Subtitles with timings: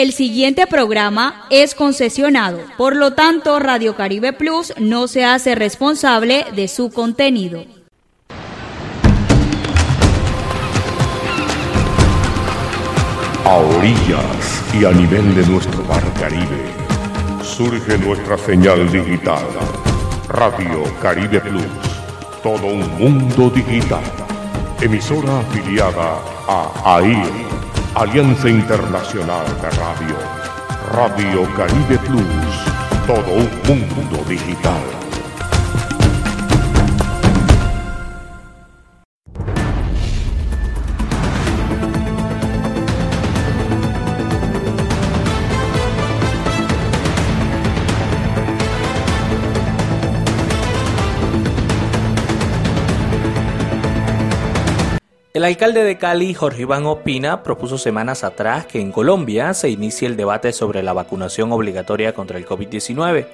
[0.00, 6.46] El siguiente programa es concesionado, por lo tanto Radio Caribe Plus no se hace responsable
[6.56, 7.66] de su contenido.
[13.44, 16.64] A orillas y a nivel de nuestro mar Caribe,
[17.42, 19.44] surge nuestra señal digital,
[20.28, 24.04] Radio Caribe Plus, todo un mundo digital,
[24.80, 27.50] emisora afiliada a AIR
[27.94, 30.16] Alianza Internacional de Radio,
[30.92, 34.99] Radio Caribe Plus, todo un mundo digital.
[55.32, 60.08] El alcalde de Cali, Jorge Iván Opina, propuso semanas atrás que en Colombia se inicie
[60.08, 63.28] el debate sobre la vacunación obligatoria contra el COVID-19.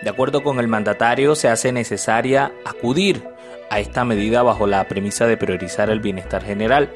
[0.00, 3.28] De acuerdo con el mandatario, se hace necesaria acudir
[3.68, 6.88] a esta medida bajo la premisa de priorizar el bienestar general.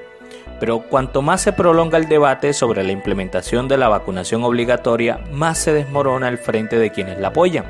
[0.59, 5.59] Pero cuanto más se prolonga el debate sobre la implementación de la vacunación obligatoria, más
[5.59, 7.67] se desmorona el frente de quienes la apoyan.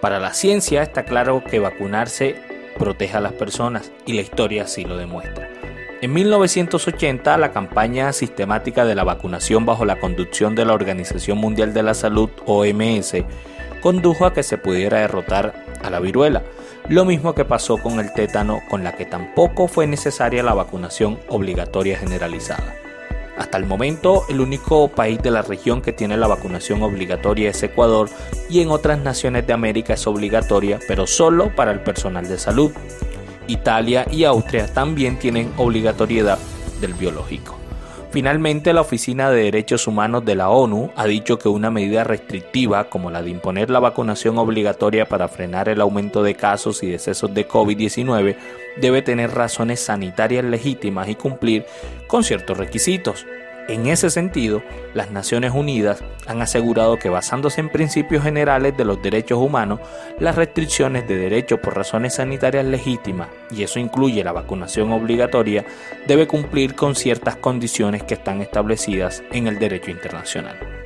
[0.00, 2.36] Para la ciencia está claro que vacunarse
[2.78, 5.51] protege a las personas y la historia así lo demuestra.
[6.02, 11.72] En 1980, la campaña sistemática de la vacunación bajo la conducción de la Organización Mundial
[11.72, 13.18] de la Salud, OMS,
[13.80, 16.42] condujo a que se pudiera derrotar a la viruela,
[16.88, 21.20] lo mismo que pasó con el tétano, con la que tampoco fue necesaria la vacunación
[21.28, 22.74] obligatoria generalizada.
[23.38, 27.62] Hasta el momento, el único país de la región que tiene la vacunación obligatoria es
[27.62, 28.10] Ecuador
[28.50, 32.72] y en otras naciones de América es obligatoria, pero solo para el personal de salud.
[33.46, 36.38] Italia y Austria también tienen obligatoriedad
[36.80, 37.62] del biológico.
[38.12, 42.90] Finalmente, la Oficina de Derechos Humanos de la ONU ha dicho que una medida restrictiva
[42.90, 47.32] como la de imponer la vacunación obligatoria para frenar el aumento de casos y decesos
[47.32, 48.36] de COVID-19
[48.76, 51.64] debe tener razones sanitarias legítimas y cumplir
[52.06, 53.24] con ciertos requisitos.
[53.68, 54.62] En ese sentido,
[54.92, 59.80] las Naciones Unidas han asegurado que basándose en principios generales de los derechos humanos,
[60.18, 65.64] las restricciones de derechos por razones sanitarias legítimas, y eso incluye la vacunación obligatoria,
[66.06, 70.81] debe cumplir con ciertas condiciones que están establecidas en el derecho internacional.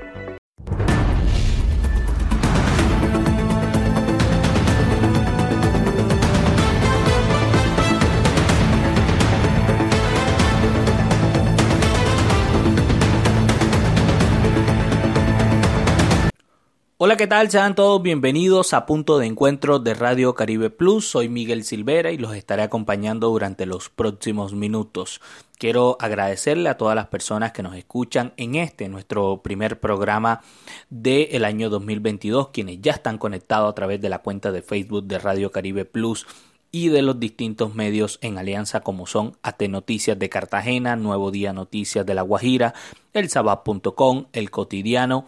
[16.98, 17.50] Hola, ¿qué tal?
[17.50, 21.06] Sean todos bienvenidos a Punto de Encuentro de Radio Caribe Plus.
[21.06, 25.20] Soy Miguel Silvera y los estaré acompañando durante los próximos minutos.
[25.58, 30.40] Quiero agradecerle a todas las personas que nos escuchan en este, nuestro primer programa
[30.88, 35.18] del año 2022, quienes ya están conectados a través de la cuenta de Facebook de
[35.18, 36.26] Radio Caribe Plus
[36.72, 41.52] y de los distintos medios en alianza como son AT Noticias de Cartagena, Nuevo Día
[41.52, 42.72] Noticias de La Guajira,
[43.12, 45.26] el Sabad.com, El Cotidiano,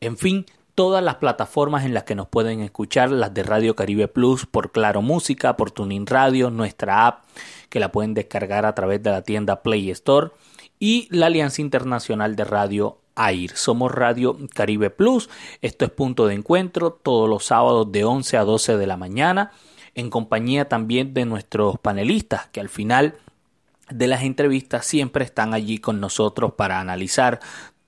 [0.00, 4.08] en fin, todas las plataformas en las que nos pueden escuchar, las de Radio Caribe
[4.08, 7.24] Plus, por Claro Música, por Tuning Radio, nuestra app,
[7.68, 10.30] que la pueden descargar a través de la tienda Play Store,
[10.78, 13.56] y la Alianza Internacional de Radio AIR.
[13.56, 15.28] Somos Radio Caribe Plus.
[15.60, 19.52] Esto es punto de encuentro todos los sábados de 11 a 12 de la mañana,
[19.94, 23.16] en compañía también de nuestros panelistas, que al final
[23.90, 27.40] de las entrevistas siempre están allí con nosotros para analizar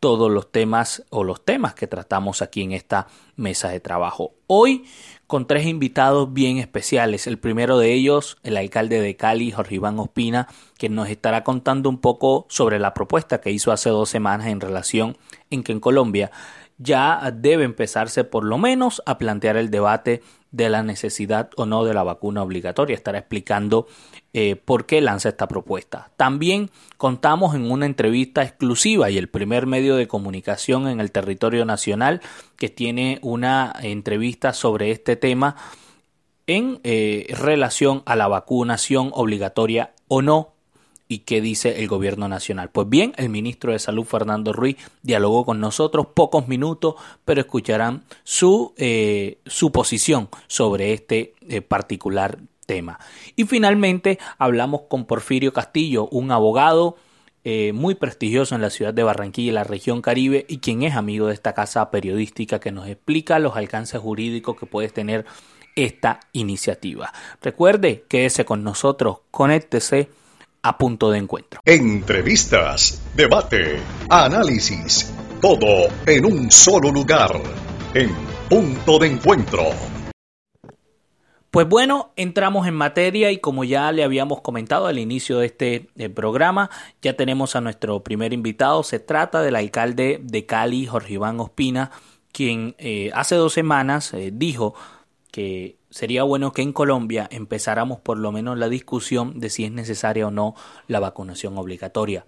[0.02, 3.06] todos los temas o los temas que tratamos aquí en esta
[3.36, 4.34] mesa de trabajo.
[4.48, 4.84] Hoy
[5.28, 7.28] con tres invitados bien especiales.
[7.28, 11.88] El primero de ellos, el alcalde de Cali, Jorge Iván Ospina, que nos estará contando
[11.88, 15.16] un poco sobre la propuesta que hizo hace dos semanas en relación
[15.50, 16.32] en que en Colombia
[16.78, 20.20] ya debe empezarse por lo menos a plantear el debate
[20.52, 22.94] de la necesidad o no de la vacuna obligatoria.
[22.94, 23.88] Estará explicando
[24.32, 26.10] eh, por qué lanza esta propuesta.
[26.16, 31.64] También contamos en una entrevista exclusiva y el primer medio de comunicación en el territorio
[31.64, 32.20] nacional
[32.56, 35.56] que tiene una entrevista sobre este tema
[36.46, 40.51] en eh, relación a la vacunación obligatoria o no
[41.12, 42.70] y qué dice el gobierno nacional.
[42.70, 46.94] Pues bien, el ministro de Salud Fernando Ruiz dialogó con nosotros pocos minutos,
[47.26, 52.98] pero escucharán su, eh, su posición sobre este eh, particular tema.
[53.36, 56.96] Y finalmente hablamos con Porfirio Castillo, un abogado
[57.44, 60.94] eh, muy prestigioso en la ciudad de Barranquilla y la región Caribe y quien es
[60.94, 65.26] amigo de esta casa periodística que nos explica los alcances jurídicos que puede tener
[65.76, 67.12] esta iniciativa.
[67.42, 70.08] Recuerde, quédese con nosotros, conéctese
[70.62, 71.60] a punto de encuentro.
[71.64, 77.32] Entrevistas, debate, análisis Todo en un solo lugar.
[77.94, 78.10] En
[78.48, 79.64] punto de encuentro.
[81.50, 85.90] Pues bueno, entramos en materia y como ya le habíamos comentado al inicio de este
[85.96, 86.70] eh, programa,
[87.02, 88.82] ya tenemos a nuestro primer invitado.
[88.82, 91.90] Se trata del alcalde de Cali, Jorge Iván Ospina,
[92.32, 94.74] quien eh, hace dos semanas eh, dijo
[95.32, 99.72] que sería bueno que en Colombia empezáramos por lo menos la discusión de si es
[99.72, 100.54] necesaria o no
[100.86, 102.26] la vacunación obligatoria.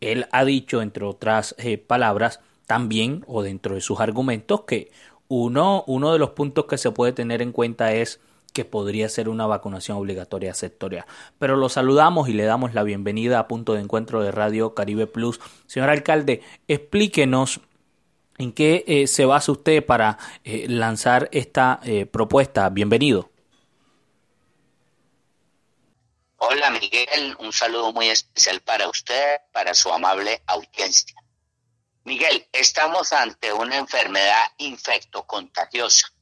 [0.00, 1.54] Él ha dicho, entre otras
[1.86, 4.90] palabras, también o dentro de sus argumentos, que
[5.28, 8.20] uno, uno de los puntos que se puede tener en cuenta es
[8.52, 11.06] que podría ser una vacunación obligatoria sectorial.
[11.38, 15.08] Pero lo saludamos y le damos la bienvenida a punto de encuentro de Radio Caribe
[15.08, 15.40] Plus.
[15.66, 17.60] Señor alcalde, explíquenos
[18.38, 22.68] en qué eh, se basa usted para eh, lanzar esta eh, propuesta.
[22.68, 23.30] Bienvenido.
[26.38, 31.16] Hola Miguel, un saludo muy especial para usted, para su amable audiencia.
[32.04, 36.14] Miguel, estamos ante una enfermedad infectocontagiosa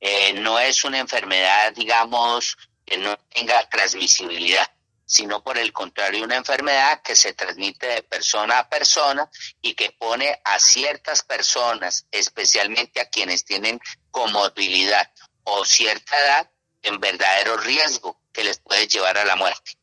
[0.00, 4.66] eh, no es una enfermedad, digamos, que no tenga transmisibilidad,
[5.08, 9.30] sino por el contrario, una enfermedad que se transmite de persona a persona
[9.62, 15.10] y que pone a ciertas personas, especialmente a quienes tienen comorbilidad
[15.44, 16.50] o cierta edad,
[16.82, 19.78] en verdadero riesgo que les puede llevar a la muerte.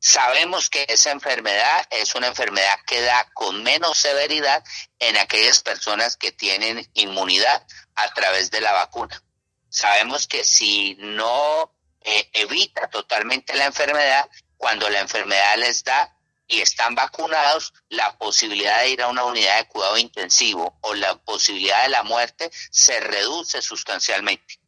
[0.00, 4.64] Sabemos que esa enfermedad es una enfermedad que da con menos severidad
[4.98, 7.64] en aquellas personas que tienen inmunidad
[7.94, 9.22] a través de la vacuna.
[9.68, 16.16] Sabemos que si no eh, evita totalmente la enfermedad, cuando la enfermedad les da
[16.46, 21.16] y están vacunados, la posibilidad de ir a una unidad de cuidado intensivo o la
[21.16, 24.58] posibilidad de la muerte se reduce sustancialmente.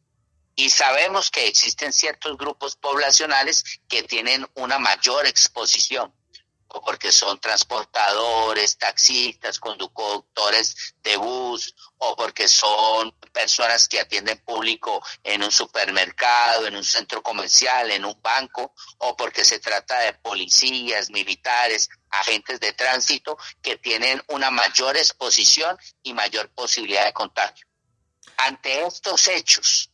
[0.55, 6.13] Y sabemos que existen ciertos grupos poblacionales que tienen una mayor exposición
[6.81, 15.43] porque son transportadores, taxistas, conductores de bus, o porque son personas que atienden público en
[15.43, 21.09] un supermercado, en un centro comercial, en un banco, o porque se trata de policías,
[21.09, 27.67] militares, agentes de tránsito que tienen una mayor exposición y mayor posibilidad de contagio.
[28.37, 29.89] Ante estos hechos,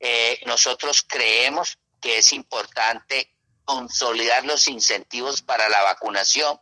[0.00, 3.32] eh, nosotros creemos que es importante
[3.76, 6.60] consolidar los incentivos para la vacunación,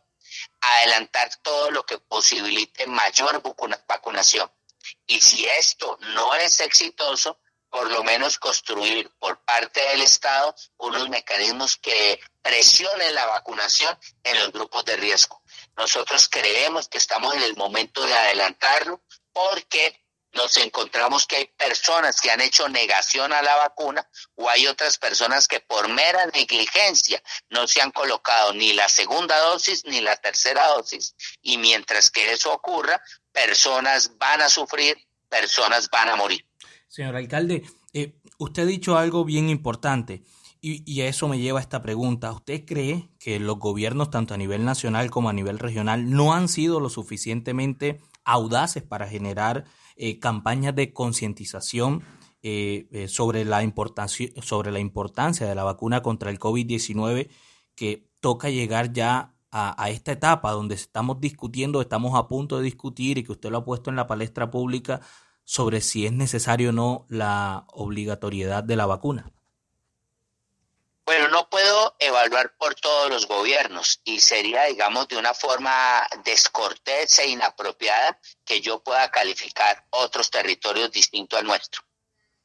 [0.61, 3.41] adelantar todo lo que posibilite mayor
[3.87, 4.49] vacunación.
[5.05, 11.09] Y si esto no es exitoso, por lo menos construir por parte del Estado unos
[11.09, 15.41] mecanismos que presionen la vacunación en los grupos de riesgo.
[15.77, 20.01] Nosotros creemos que estamos en el momento de adelantarlo porque
[20.33, 24.97] nos encontramos que hay personas que han hecho negación a la vacuna o hay otras
[24.97, 30.15] personas que por mera negligencia no se han colocado ni la segunda dosis ni la
[30.15, 31.15] tercera dosis.
[31.41, 33.01] Y mientras que eso ocurra,
[33.31, 34.97] personas van a sufrir,
[35.29, 36.45] personas van a morir.
[36.87, 37.63] Señor alcalde,
[37.93, 40.23] eh, usted ha dicho algo bien importante.
[40.63, 42.31] Y, y, a eso me lleva a esta pregunta.
[42.31, 46.47] ¿Usted cree que los gobiernos, tanto a nivel nacional como a nivel regional, no han
[46.47, 49.65] sido lo suficientemente audaces para generar
[50.03, 52.01] eh, campañas de concientización
[52.41, 57.29] eh, eh, sobre, la importancia, sobre la importancia de la vacuna contra el COVID-19
[57.75, 63.19] que toca llegar ya a, esta etapa donde estamos discutiendo, estamos a punto de discutir
[63.19, 65.01] y que usted lo ha puesto en la palestra pública
[65.43, 69.31] sobre si es necesario o no la obligatoriedad de la vacuna.
[72.03, 78.59] Evaluar por todos los gobiernos y sería, digamos, de una forma descortés e inapropiada que
[78.59, 81.83] yo pueda calificar otros territorios distintos al nuestro.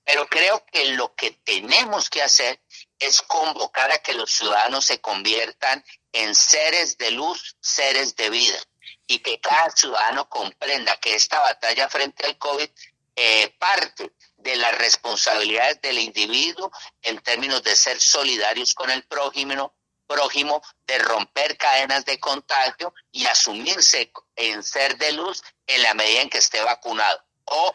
[0.05, 2.61] Pero creo que lo que tenemos que hacer
[2.99, 5.83] es convocar a que los ciudadanos se conviertan
[6.13, 8.59] en seres de luz, seres de vida,
[9.07, 12.69] y que cada ciudadano comprenda que esta batalla frente al COVID
[13.17, 14.13] eh, parte
[14.47, 16.71] de las responsabilidades del individuo
[17.03, 19.75] en términos de ser solidarios con el prójimo,
[20.07, 26.23] prójimo, de romper cadenas de contagio y asumirse en ser de luz en la medida
[26.23, 27.21] en que esté vacunado.
[27.47, 27.75] O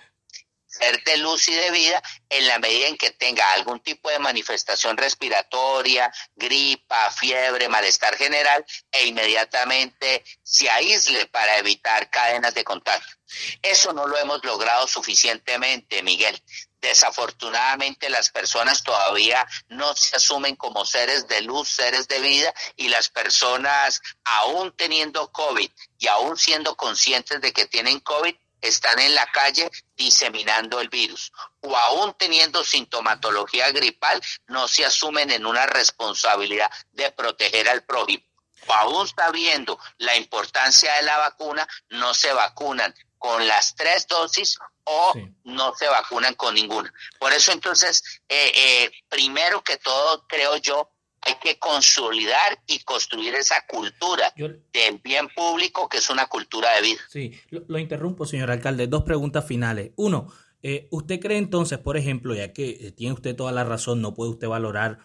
[0.72, 4.20] ser de luz y de vida en la medida en que tenga algún tipo de
[4.20, 13.16] manifestación respiratoria, gripa, fiebre, malestar general e inmediatamente se aísle para evitar cadenas de contagio.
[13.62, 16.42] Eso no lo hemos logrado suficientemente, Miguel.
[16.82, 22.88] Desafortunadamente las personas todavía no se asumen como seres de luz, seres de vida y
[22.88, 29.16] las personas aún teniendo COVID y aún siendo conscientes de que tienen COVID están en
[29.16, 35.66] la calle diseminando el virus o aún teniendo sintomatología gripal no se asumen en una
[35.66, 38.24] responsabilidad de proteger al prójimo
[38.68, 44.58] o aún sabiendo la importancia de la vacuna no se vacunan con las tres dosis
[44.84, 45.14] o
[45.44, 46.92] no se vacunan con ninguna.
[47.20, 50.91] Por eso entonces, eh, eh, primero que todo, creo yo,
[51.22, 56.82] hay que consolidar y construir esa cultura del bien público que es una cultura de
[56.82, 57.00] vida.
[57.10, 58.88] Sí, lo, interrumpo, señor alcalde.
[58.88, 59.92] Dos preguntas finales.
[59.96, 60.32] Uno,
[60.64, 64.32] eh, ¿usted cree entonces, por ejemplo, ya que tiene usted toda la razón, no puede
[64.32, 65.00] usted valorar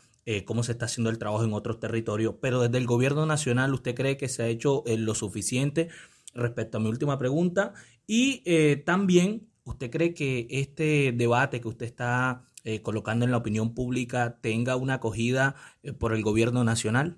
[0.45, 3.95] cómo se está haciendo el trabajo en otros territorios, pero desde el gobierno nacional, ¿usted
[3.95, 5.89] cree que se ha hecho lo suficiente
[6.35, 7.75] respecto a mi última pregunta?
[8.07, 13.37] Y eh, también, ¿usted cree que este debate que usted está eh, colocando en la
[13.37, 15.55] opinión pública tenga una acogida
[15.85, 17.17] eh, por el gobierno nacional?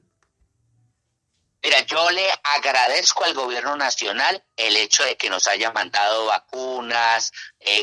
[1.62, 2.26] Mira, yo le
[2.56, 7.32] agradezco al gobierno nacional el hecho de que nos haya mandado vacunas,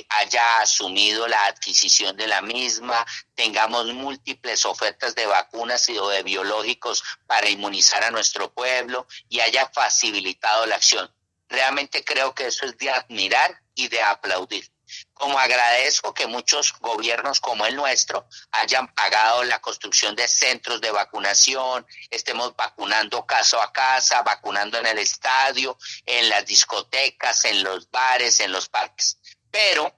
[0.09, 3.03] haya asumido la adquisición de la misma,
[3.33, 9.67] tengamos múltiples ofertas de vacunas y de biológicos para inmunizar a nuestro pueblo y haya
[9.73, 11.11] facilitado la acción.
[11.49, 14.74] Realmente creo que eso es de admirar y de aplaudir.
[15.13, 20.91] Como agradezco que muchos gobiernos como el nuestro hayan pagado la construcción de centros de
[20.91, 27.89] vacunación, estemos vacunando caso a casa, vacunando en el estadio, en las discotecas, en los
[27.89, 29.17] bares, en los parques.
[29.51, 29.95] Pero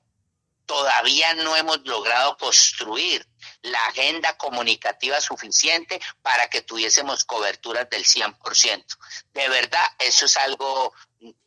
[0.68, 3.28] todavía no hemos logrado construir
[3.62, 8.86] la agenda comunicativa suficiente para que tuviésemos coberturas del 100%.
[9.34, 10.94] De verdad, eso es algo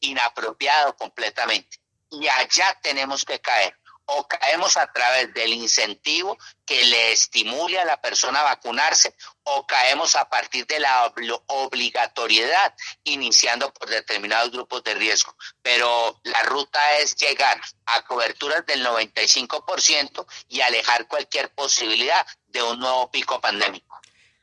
[0.01, 1.80] inapropiado completamente.
[2.11, 3.77] Y allá tenemos que caer
[4.13, 6.37] o caemos a través del incentivo
[6.67, 9.15] que le estimule a la persona a vacunarse
[9.45, 11.13] o caemos a partir de la
[11.47, 12.75] obligatoriedad
[13.05, 15.37] iniciando por determinados grupos de riesgo.
[15.63, 22.81] Pero la ruta es llegar a coberturas del 95% y alejar cualquier posibilidad de un
[22.81, 23.90] nuevo pico pandémico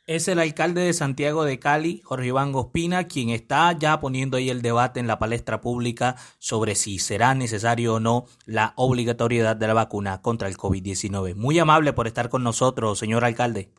[0.08, 4.50] es el alcalde de Santiago de Cali, Jorge Iván Gospina, quien está ya poniendo ahí
[4.50, 9.68] el debate en la palestra pública sobre si será necesario o no la obligatoriedad de
[9.68, 11.36] la vacuna contra el COVID-19.
[11.36, 13.70] Muy amable por estar con nosotros, señor alcalde.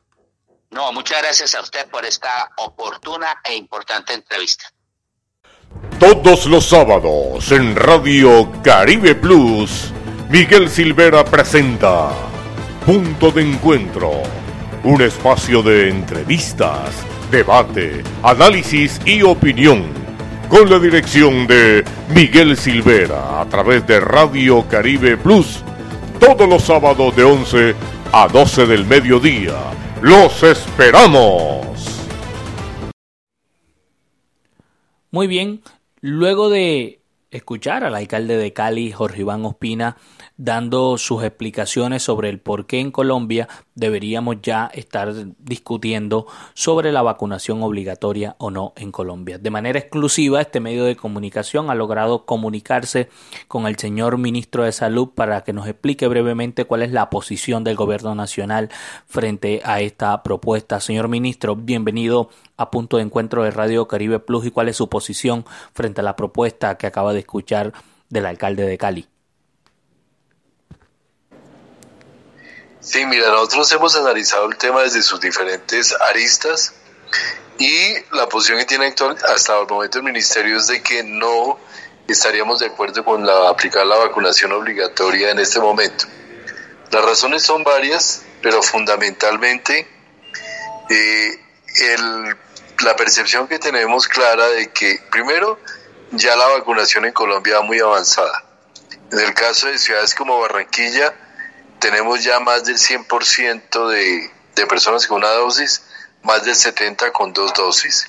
[0.71, 4.67] No, muchas gracias a usted por esta oportuna e importante entrevista.
[5.99, 9.93] Todos los sábados en Radio Caribe Plus,
[10.29, 12.11] Miguel Silvera presenta
[12.85, 14.48] Punto de Encuentro
[14.85, 16.91] un espacio de entrevistas,
[17.31, 19.85] debate, análisis y opinión.
[20.49, 25.63] Con la dirección de Miguel Silvera a través de Radio Caribe Plus.
[26.19, 27.75] Todos los sábados de 11
[28.13, 29.57] a 12 del mediodía.
[30.01, 31.67] ¡Los esperamos!
[35.11, 35.63] Muy bien,
[36.01, 39.97] luego de escuchar al alcalde de Cali, Jorge Iván Ospina,
[40.38, 47.02] dando sus explicaciones sobre el por qué en Colombia deberíamos ya estar discutiendo sobre la
[47.02, 49.38] vacunación obligatoria o no en Colombia.
[49.38, 53.09] De manera exclusiva, este medio de comunicación ha logrado comunicarse
[53.49, 57.64] con el señor ministro de Salud para que nos explique brevemente cuál es la posición
[57.64, 58.71] del gobierno nacional
[59.07, 60.80] frente a esta propuesta.
[60.80, 64.88] Señor ministro, bienvenido a punto de encuentro de Radio Caribe Plus y cuál es su
[64.88, 67.73] posición frente a la propuesta que acaba de escuchar
[68.09, 69.09] del alcalde de Cali.
[72.88, 76.73] Sí, mira, nosotros hemos analizado el tema desde sus diferentes aristas
[77.59, 81.59] y la posición que tiene actual hasta el momento el ministerio es de que no
[82.07, 86.07] estaríamos de acuerdo con la, aplicar la vacunación obligatoria en este momento.
[86.90, 89.87] Las razones son varias, pero fundamentalmente
[90.88, 91.38] eh,
[92.83, 95.61] la percepción que tenemos clara de que, primero,
[96.12, 98.45] ya la vacunación en Colombia va muy avanzada.
[99.12, 101.14] En el caso de ciudades como Barranquilla,
[101.79, 105.83] tenemos ya más del 100% de, de personas con una dosis,
[106.23, 108.09] más del 70% con dos dosis.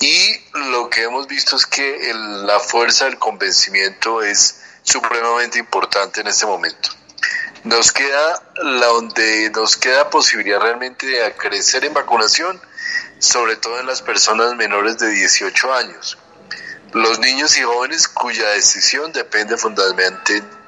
[0.00, 6.26] Y lo que hemos visto es que la fuerza del convencimiento es supremamente importante en
[6.26, 6.90] este momento.
[7.64, 12.60] Nos queda la donde nos queda posibilidad realmente de crecer en vacunación,
[13.18, 16.16] sobre todo en las personas menores de 18 años.
[16.92, 20.59] Los niños y jóvenes cuya decisión depende fundamentalmente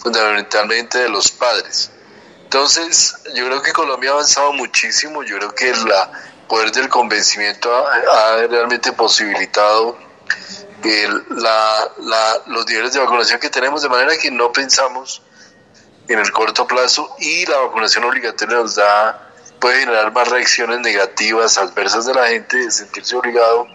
[0.00, 1.90] fundamentalmente de los padres.
[2.42, 5.78] Entonces, yo creo que Colombia ha avanzado muchísimo, yo creo que el
[6.48, 9.96] poder del convencimiento ha, realmente posibilitado
[12.46, 15.22] los niveles de vacunación que tenemos, de manera que no pensamos
[16.08, 19.30] en el corto plazo y la vacunación obligatoria nos da
[19.60, 23.68] puede generar más reacciones negativas, adversas de la gente, de sentirse obligado,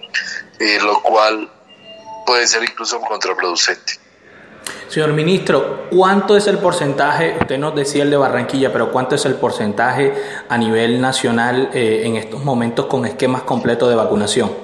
[0.60, 1.50] eh, lo cual
[2.26, 4.05] puede ser incluso contraproducente.
[4.88, 7.36] Señor ministro, ¿cuánto es el porcentaje?
[7.42, 10.14] Usted nos decía el de Barranquilla, pero ¿cuánto es el porcentaje
[10.48, 14.56] a nivel nacional eh, en estos momentos con esquemas completos de vacunación?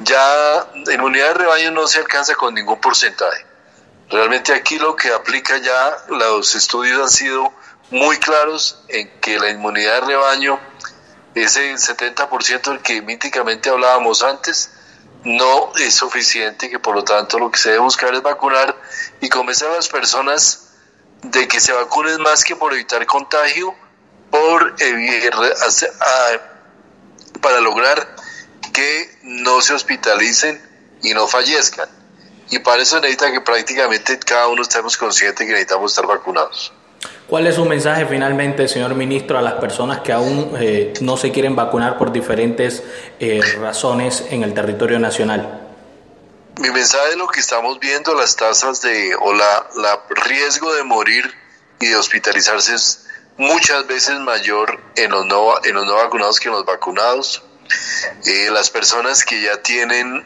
[0.00, 3.44] Ya inmunidad de rebaño no se alcanza con ningún porcentaje.
[4.10, 7.52] Realmente aquí lo que aplica ya, los estudios han sido
[7.90, 10.60] muy claros en que la inmunidad de rebaño,
[11.34, 14.70] ese 70% del que míticamente hablábamos antes,
[15.24, 18.74] no es suficiente, que por lo tanto lo que se debe buscar es vacunar
[19.20, 20.68] y convencer a las personas
[21.22, 23.74] de que se vacunen más que por evitar contagio,
[24.30, 24.74] por
[27.40, 28.16] para lograr
[28.72, 30.60] que no se hospitalicen
[31.02, 31.88] y no fallezcan.
[32.50, 36.72] Y para eso necesita que prácticamente cada uno estemos conscientes que necesitamos estar vacunados.
[37.28, 41.30] ¿Cuál es su mensaje finalmente, señor ministro, a las personas que aún eh, no se
[41.30, 42.82] quieren vacunar por diferentes
[43.20, 45.66] eh, razones en el territorio nacional?
[46.58, 50.82] Mi mensaje es lo que estamos viendo, las tasas de o la, la riesgo de
[50.84, 51.32] morir
[51.80, 53.06] y de hospitalizarse es
[53.36, 57.42] muchas veces mayor en los no, en los no vacunados que en los vacunados.
[58.26, 60.24] Eh, las personas que ya tienen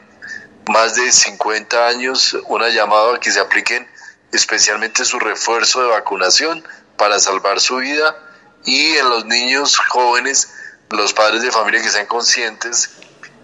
[0.68, 3.86] más de 50 años, una llamada a que se apliquen
[4.32, 6.64] especialmente su refuerzo de vacunación
[6.96, 8.16] para salvar su vida
[8.64, 10.52] y en los niños jóvenes,
[10.90, 12.90] los padres de familia que sean conscientes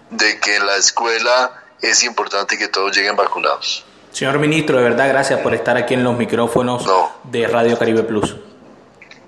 [0.09, 3.85] de que en la escuela es importante que todos lleguen vacunados.
[4.11, 6.85] Señor ministro, de verdad, gracias por estar aquí en los micrófonos
[7.23, 8.35] de Radio Caribe Plus.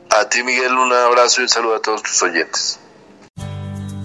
[0.09, 2.80] A ti, Miguel, un abrazo y un saludo a todos tus oyentes.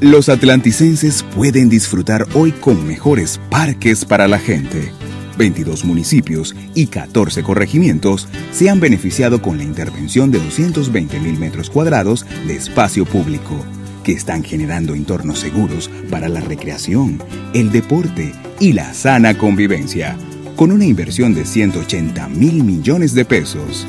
[0.00, 4.92] Los atlanticenses pueden disfrutar hoy con mejores parques para la gente.
[5.38, 11.70] 22 municipios y 14 corregimientos se han beneficiado con la intervención de 220 mil metros
[11.70, 13.64] cuadrados de espacio público
[14.04, 17.22] que están generando entornos seguros para la recreación,
[17.54, 20.18] el deporte y la sana convivencia,
[20.56, 23.86] con una inversión de 180 mil millones de pesos.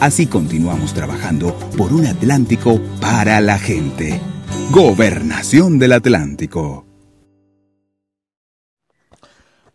[0.00, 4.22] Así continuamos trabajando por un Atlántico para la gente.
[4.70, 6.86] Gobernación del Atlántico.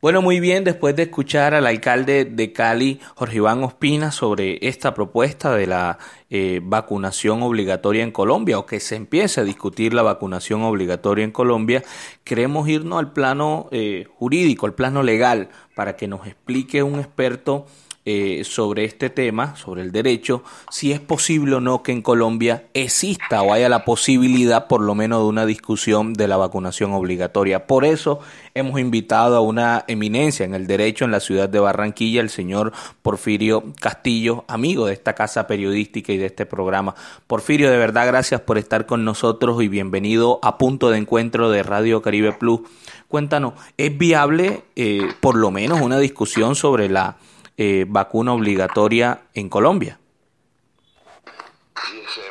[0.05, 4.93] Bueno, muy bien, después de escuchar al alcalde de Cali, Jorge Iván Ospina, sobre esta
[4.93, 5.97] propuesta de la
[6.29, 11.31] eh, vacunación obligatoria en Colombia, o que se empiece a discutir la vacunación obligatoria en
[11.31, 11.83] Colombia,
[12.23, 17.65] queremos irnos al plano eh, jurídico, al plano legal, para que nos explique un experto
[18.07, 22.65] eh, sobre este tema, sobre el derecho, si es posible o no que en Colombia
[22.75, 27.65] exista o haya la posibilidad por lo menos de una discusión de la vacunación obligatoria.
[27.65, 28.19] Por eso
[28.53, 32.73] hemos invitado a una eminencia en el derecho en la ciudad de Barranquilla, el señor
[33.01, 36.93] Porfirio Castillo, amigo de esta casa periodística y de este programa.
[37.25, 41.63] Porfirio, de verdad, gracias por estar con nosotros y bienvenido a Punto de Encuentro de
[41.63, 42.61] Radio Caribe Plus.
[43.07, 47.17] Cuéntanos, ¿es viable eh, por lo menos una discusión sobre la
[47.57, 49.99] eh, vacuna obligatoria en Colombia.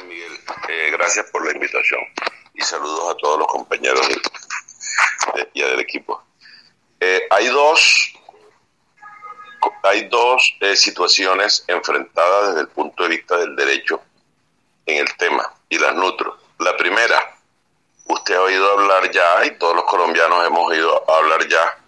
[0.06, 0.32] Miguel.
[0.68, 2.00] Eh, gracias por la invitación
[2.52, 4.06] y saludos a todos los compañeros
[5.54, 6.22] y del equipo.
[7.00, 8.12] Eh, hay dos,
[9.82, 14.02] hay dos situaciones enfrentadas desde el punto de vista del derecho
[14.86, 16.38] en el tema y las nutro.
[16.58, 17.38] La primera,
[18.06, 21.83] usted ha oído hablar ya y todos los colombianos hemos oído hablar ya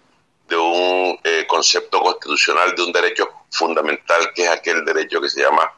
[0.47, 5.41] de un eh, concepto constitucional, de un derecho fundamental, que es aquel derecho que se
[5.41, 5.71] llama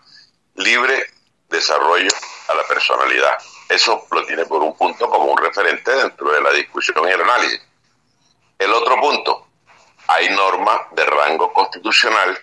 [0.55, 1.05] libre
[1.49, 2.09] desarrollo
[2.47, 3.37] a la personalidad.
[3.67, 7.21] Eso lo tiene por un punto como un referente dentro de la discusión y el
[7.21, 7.61] análisis.
[8.57, 9.47] El otro punto,
[10.07, 12.37] hay norma de rango constitucional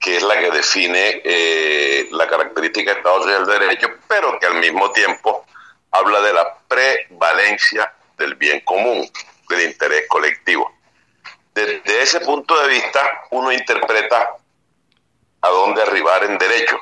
[0.00, 4.46] que es la que define eh, la característica de Estado Social del Derecho, pero que
[4.46, 5.44] al mismo tiempo
[5.90, 9.06] habla de la prevalencia del bien común,
[9.50, 10.72] del interés colectivo.
[11.54, 14.36] Desde ese punto de vista, uno interpreta
[15.42, 16.78] a dónde arribar en derecho.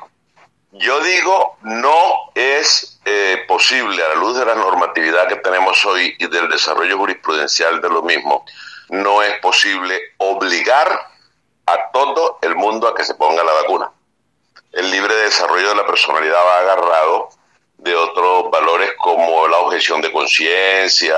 [0.73, 6.15] Yo digo, no es eh, posible, a la luz de la normatividad que tenemos hoy
[6.19, 8.45] y del desarrollo jurisprudencial de lo mismo,
[8.91, 11.09] no es posible obligar
[11.65, 13.91] a todo el mundo a que se ponga la vacuna.
[14.73, 17.31] El libre desarrollo de la personalidad va agarrado
[17.79, 21.17] de otros valores como la objeción de conciencia,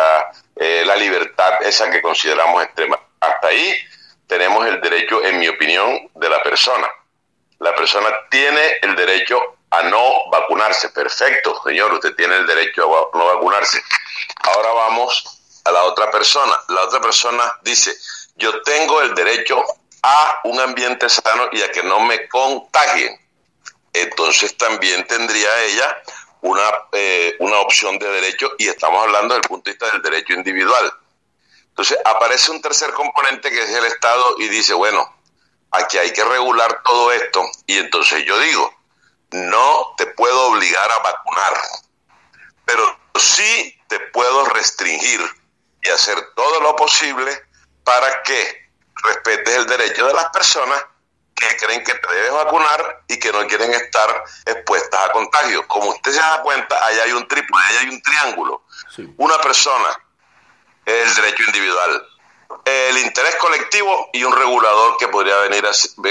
[0.54, 2.99] eh, la libertad, esa que consideramos extrema.
[3.40, 3.74] Hasta ahí
[4.26, 6.86] tenemos el derecho, en mi opinión, de la persona.
[7.58, 10.90] La persona tiene el derecho a no vacunarse.
[10.90, 13.82] Perfecto, señor, usted tiene el derecho a no vacunarse.
[14.42, 15.24] Ahora vamos
[15.64, 16.52] a la otra persona.
[16.68, 17.96] La otra persona dice,
[18.36, 19.64] yo tengo el derecho
[20.02, 23.18] a un ambiente sano y a que no me contagien.
[23.94, 26.02] Entonces también tendría ella
[26.42, 30.02] una, eh, una opción de derecho y estamos hablando desde el punto de vista del
[30.02, 30.92] derecho individual.
[31.70, 35.14] Entonces aparece un tercer componente que es el Estado y dice, bueno,
[35.70, 38.74] aquí hay que regular todo esto y entonces yo digo,
[39.32, 41.54] no te puedo obligar a vacunar,
[42.64, 45.20] pero sí te puedo restringir
[45.82, 47.32] y hacer todo lo posible
[47.84, 48.70] para que
[49.02, 50.84] respetes el derecho de las personas
[51.34, 55.64] que creen que te debes vacunar y que no quieren estar expuestas a contagios.
[55.66, 58.64] Como usted se da cuenta, ahí hay un triple, ahí hay un triángulo.
[59.16, 59.88] Una persona,
[60.86, 62.06] el derecho individual,
[62.64, 65.64] el interés colectivo y un regulador que podría venir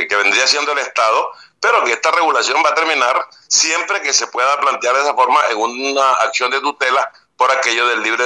[0.07, 4.27] que vendría siendo el Estado, pero que esta regulación va a terminar siempre que se
[4.27, 8.25] pueda plantear de esa forma en una acción de tutela por aquello del libre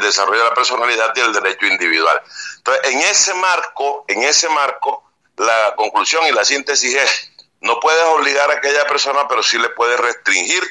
[0.00, 2.22] desarrollo de la personalidad y el derecho individual.
[2.58, 5.04] Entonces, en ese marco, en ese marco,
[5.36, 9.70] la conclusión y la síntesis es, no puedes obligar a aquella persona, pero sí le
[9.70, 10.62] puedes restringir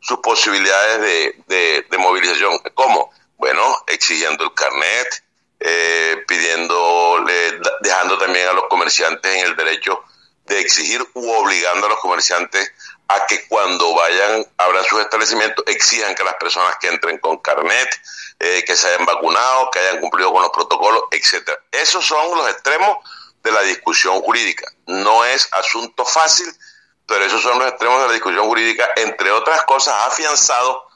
[0.00, 2.58] sus posibilidades de, movilización.
[2.74, 3.12] ¿Cómo?
[3.40, 5.24] Bueno, exigiendo el carnet,
[5.60, 7.24] eh, pidiendo,
[7.80, 9.98] dejando también a los comerciantes en el derecho
[10.44, 12.70] de exigir u obligando a los comerciantes
[13.08, 17.88] a que cuando vayan, abran sus establecimientos, exijan que las personas que entren con carnet,
[18.40, 21.58] eh, que se hayan vacunado, que hayan cumplido con los protocolos, etcétera.
[21.72, 22.98] Esos son los extremos
[23.42, 24.70] de la discusión jurídica.
[24.86, 26.46] No es asunto fácil,
[27.06, 30.89] pero esos son los extremos de la discusión jurídica, entre otras cosas, afianzado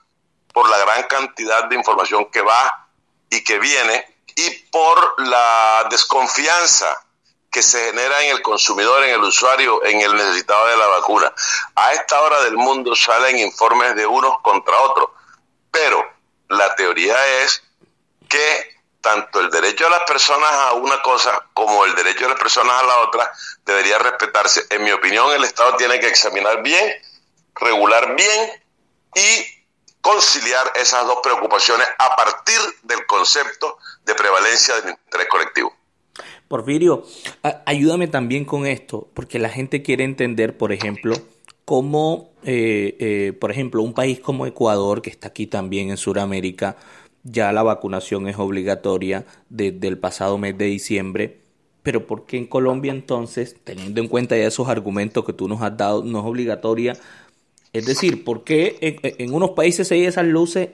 [0.55, 2.89] por la gran cantidad de información que va
[3.29, 7.05] y que viene y por la desconfianza
[7.51, 11.33] que se genera en el consumidor, en el usuario, en el necesitado de la vacuna.
[11.75, 15.11] A esta hora del mundo salen informes de unos contra otros,
[15.73, 16.09] pero
[16.49, 17.63] la teoría es
[18.29, 22.39] que tanto el derecho de las personas a una cosa como el derecho de las
[22.39, 23.31] personas a la otra
[23.65, 24.67] debería respetarse.
[24.71, 26.95] En mi opinión, el Estado tiene que examinar bien,
[27.55, 28.65] regular bien
[29.15, 29.64] y
[30.05, 35.73] conciliar esas dos preocupaciones a partir del concepto de prevalencia del interés colectivo.
[36.47, 37.05] Porfirio,
[37.65, 41.15] ayúdame también con esto, porque la gente quiere entender, por ejemplo,
[41.65, 46.77] cómo, eh, eh, por ejemplo, un país como Ecuador, que está aquí también en Sudamérica,
[47.23, 51.41] ya la vacunación es obligatoria desde el pasado mes de diciembre.
[51.83, 55.63] Pero ¿por qué en Colombia entonces, teniendo en cuenta ya esos argumentos que tú nos
[55.63, 56.95] has dado, no es obligatoria?
[57.75, 60.69] Es decir, ¿por qué en, unos países se esas luces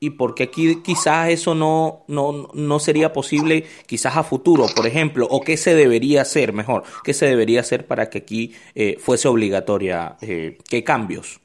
[0.00, 4.86] y por qué aquí quizás eso no, no, no sería posible quizás a futuro, por
[4.86, 5.26] ejemplo?
[5.30, 6.84] ¿O qué se debería hacer mejor?
[7.04, 10.16] ¿Qué se debería hacer para que aquí eh, fuese obligatoria?
[10.22, 11.38] Eh, ¿Qué cambios?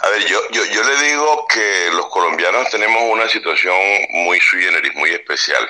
[0.00, 3.76] A ver, yo, yo, yo le digo que los colombianos tenemos una situación
[4.24, 5.62] muy sui generis, muy especial.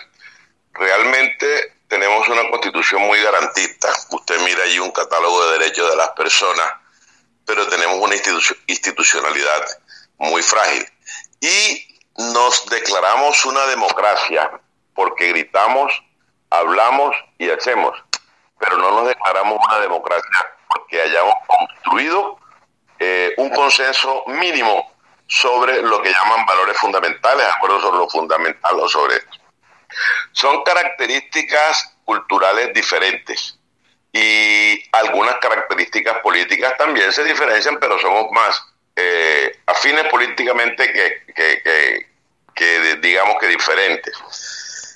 [0.72, 1.46] Realmente
[1.88, 3.88] tenemos una constitución muy garantista.
[4.12, 6.86] Usted mira allí un catálogo de derechos de las personas,
[7.46, 8.16] pero tenemos una
[8.66, 9.64] institucionalidad
[10.18, 10.87] muy frágil.
[11.40, 14.50] Y nos declaramos una democracia
[14.94, 15.92] porque gritamos,
[16.50, 17.96] hablamos y hacemos,
[18.59, 22.38] pero no nos declaramos una democracia porque hayamos construido
[22.98, 24.92] eh, un consenso mínimo
[25.28, 29.38] sobre lo que llaman valores fundamentales, de acuerdo sobre lo fundamental o sobre esto.
[30.32, 33.59] Son características culturales diferentes
[34.16, 38.62] y algunas características políticas también se diferencian, pero somos más
[38.94, 42.07] eh, afines políticamente que,
[42.55, 44.16] que, digamos que diferentes.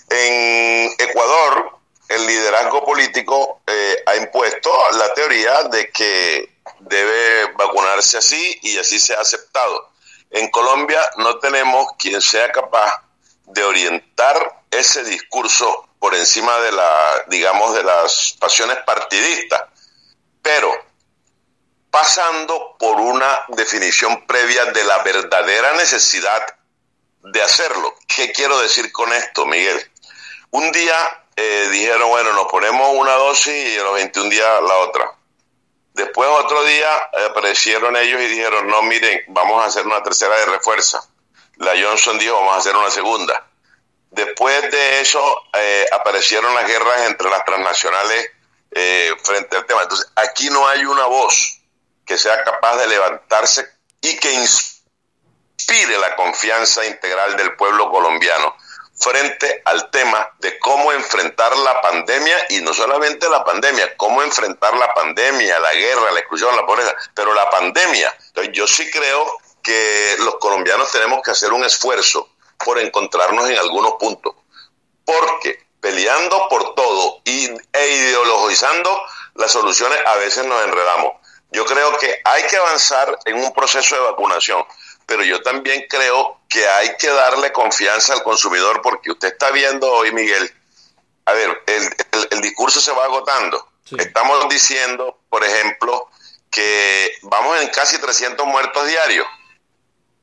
[0.09, 1.78] En Ecuador,
[2.09, 8.98] el liderazgo político eh, ha impuesto la teoría de que debe vacunarse así y así
[8.98, 9.90] se ha aceptado.
[10.30, 13.02] En Colombia no tenemos quien sea capaz
[13.44, 19.62] de orientar ese discurso por encima de la, digamos, de las pasiones partidistas,
[20.42, 20.74] pero
[21.90, 26.42] pasando por una definición previa de la verdadera necesidad
[27.22, 27.94] de hacerlo.
[28.08, 29.78] ¿Qué quiero decir con esto, Miguel?
[30.52, 34.76] Un día eh, dijeron, bueno, nos ponemos una dosis y a los 21 días la
[34.78, 35.12] otra.
[35.92, 36.96] Después otro día
[37.28, 41.02] aparecieron ellos y dijeron, no, miren, vamos a hacer una tercera de refuerza.
[41.56, 43.49] La Johnson dijo, vamos a hacer una segunda.
[44.11, 45.20] Después de eso
[45.55, 48.31] eh, aparecieron las guerras entre las transnacionales
[48.73, 49.83] eh, frente al tema.
[49.83, 51.61] Entonces, aquí no hay una voz
[52.05, 53.66] que sea capaz de levantarse
[54.01, 58.57] y que inspire la confianza integral del pueblo colombiano
[59.01, 64.75] frente al tema de cómo enfrentar la pandemia y no solamente la pandemia, cómo enfrentar
[64.77, 68.14] la pandemia, la guerra, la exclusión, la pobreza, pero la pandemia.
[68.27, 69.25] Entonces yo sí creo
[69.62, 72.29] que los colombianos tenemos que hacer un esfuerzo
[72.64, 74.35] por encontrarnos en algunos puntos,
[75.05, 79.03] porque peleando por todo y, e ideologizando
[79.35, 81.14] las soluciones a veces nos enredamos.
[81.53, 84.64] Yo creo que hay que avanzar en un proceso de vacunación,
[85.07, 89.90] pero yo también creo que hay que darle confianza al consumidor porque usted está viendo
[89.90, 90.53] hoy, Miguel,
[91.25, 91.62] a ver,
[92.31, 93.68] el, discurso se va agotando.
[93.99, 96.09] Estamos diciendo, por ejemplo,
[96.51, 99.27] que vamos en casi 300 muertos diarios.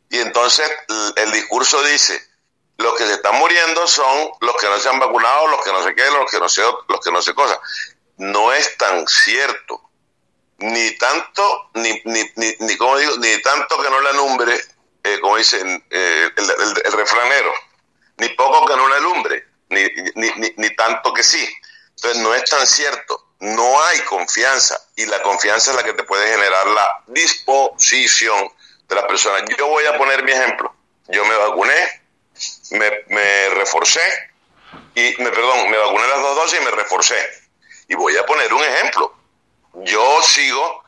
[0.10, 0.70] Y entonces
[1.16, 2.22] el, discurso dice,
[2.78, 5.84] los que se están muriendo son los que no se han vacunado, los que no
[5.84, 7.60] se qué, los que no se, los que no se cosa.
[8.18, 9.82] No es tan cierto.
[10.60, 14.60] Ni tanto, ni, ni, ni, ni como digo, ni tanto que no le alumbre,
[15.04, 17.54] eh, como dicen eh, el, refranero,
[18.18, 19.84] ni poco que no le alumbre, ni,
[20.56, 21.48] ni, tanto que sí.
[21.96, 26.04] Entonces no es tan cierto no hay confianza y la confianza es la que te
[26.04, 28.52] puede generar la disposición
[28.88, 29.46] de la persona.
[29.58, 30.74] Yo voy a poner mi ejemplo.
[31.08, 32.02] Yo me vacuné,
[32.72, 34.02] me, reforcé
[34.96, 37.30] y me perdón, me vacuné las dos dosis y me reforcé.
[37.88, 39.14] Y voy a poner un ejemplo.
[39.74, 40.84] Yo sigo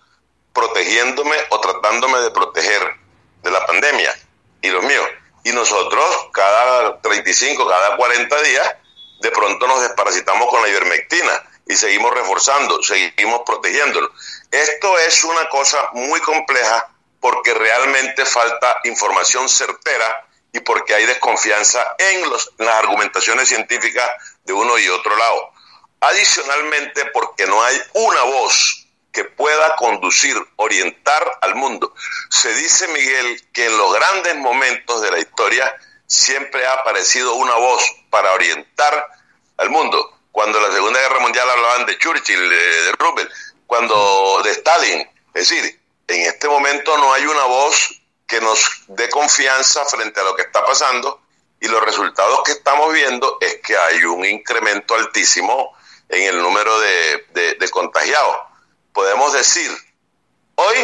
[0.53, 2.95] protegiéndome o tratándome de proteger
[3.43, 4.13] de la pandemia
[4.61, 5.07] y los míos.
[5.43, 8.75] Y nosotros cada 35, cada 40 días,
[9.21, 14.11] de pronto nos desparasitamos con la ivermectina y seguimos reforzando, seguimos protegiéndolo.
[14.51, 16.89] Esto es una cosa muy compleja
[17.21, 24.09] porque realmente falta información certera y porque hay desconfianza en, los, las argumentaciones científicas
[24.43, 25.51] de uno y otro lado.
[26.01, 31.93] Adicionalmente, porque no hay una voz que pueda conducir, orientar al mundo.
[32.29, 37.55] Se dice, Miguel, que en los grandes momentos de la historia siempre ha aparecido una
[37.55, 39.07] voz para orientar
[39.57, 43.31] al mundo cuando la Segunda Guerra Mundial hablaban de Churchill, de, Roosevelt,
[43.67, 44.99] cuando de Stalin.
[45.33, 47.98] Es decir, en este momento no hay una voz
[48.29, 51.21] que nos dé confianza frente a lo que está pasando
[51.59, 55.75] y los resultados que estamos viendo es que hay un incremento altísimo
[56.07, 58.37] en el número de, de contagiados.
[58.93, 59.69] Podemos decir
[60.55, 60.77] hoy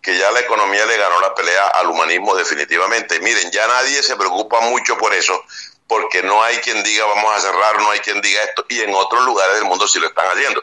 [0.00, 3.18] que ya la economía le ganó la pelea al humanismo definitivamente.
[3.20, 5.42] Miren, ya nadie se preocupa mucho por eso,
[5.88, 8.94] porque no hay quien diga vamos a cerrar, no hay quien diga esto, y en
[8.94, 10.62] otros lugares del mundo sí lo están haciendo.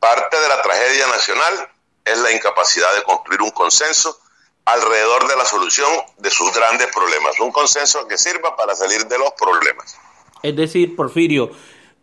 [0.00, 1.70] Parte de la tragedia nacional
[2.04, 4.21] es la incapacidad de construir un consenso
[4.64, 9.18] alrededor de la solución de sus grandes problemas, un consenso que sirva para salir de
[9.18, 9.96] los problemas.
[10.42, 11.50] Es decir, Porfirio,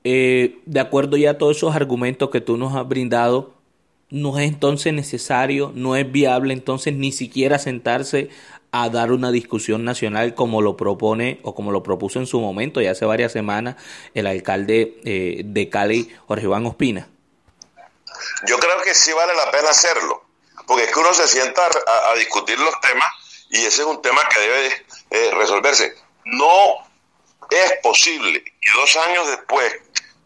[0.03, 3.53] eh, de acuerdo ya a todos esos argumentos que tú nos has brindado,
[4.09, 8.29] no es entonces necesario, no es viable entonces ni siquiera sentarse
[8.71, 12.81] a dar una discusión nacional como lo propone o como lo propuso en su momento,
[12.81, 13.75] ya hace varias semanas,
[14.13, 17.07] el alcalde eh, de Cali, Jorge Iván Ospina?
[18.47, 20.23] Yo creo que sí vale la pena hacerlo,
[20.69, 23.09] porque es que uno se sienta a, discutir los temas
[23.49, 25.95] y ese es un tema que debe eh, resolverse.
[26.25, 26.77] No
[27.49, 29.75] es posible que dos años después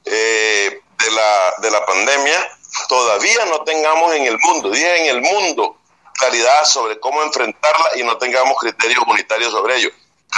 [0.04, 2.58] eh, de, la, de la pandemia
[2.90, 5.78] todavía no tengamos en el mundo, dije en el mundo,
[6.12, 9.92] claridad sobre cómo enfrentarla y no tengamos criterios unitarios sobre ello.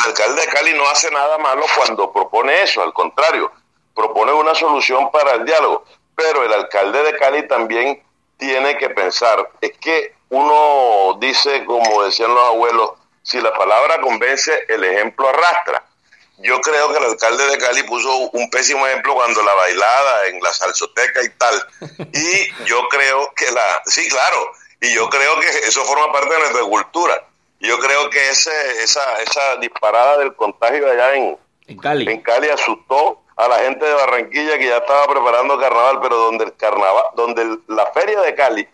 [0.04, 3.52] El alcalde de Cali no hace nada malo cuando propone eso, al contrario,
[3.96, 5.84] propone una solución para el diálogo.
[6.16, 8.05] Pero el alcalde de Cali también
[8.38, 12.92] tiene que pensar, es que uno dice, como decían los abuelos,
[13.24, 15.84] si la palabra convence, el ejemplo arrastra.
[16.38, 20.42] Yo creo que el alcalde de Cali puso un pésimo ejemplo cuando la bailada en
[20.42, 21.68] la salsoteca y tal.
[22.14, 26.40] Y yo creo que la, sí, claro, y yo creo que eso forma parte de
[26.40, 27.24] nuestra cultura.
[27.60, 32.12] Yo creo que ese, esa, esa disparada del contagio allá en, en, Cali.
[32.12, 36.46] en Cali asustó a la gente de Barranquilla que ya estaba preparando carnaval, pero donde
[36.46, 38.68] el carnaval, donde la feria de Cali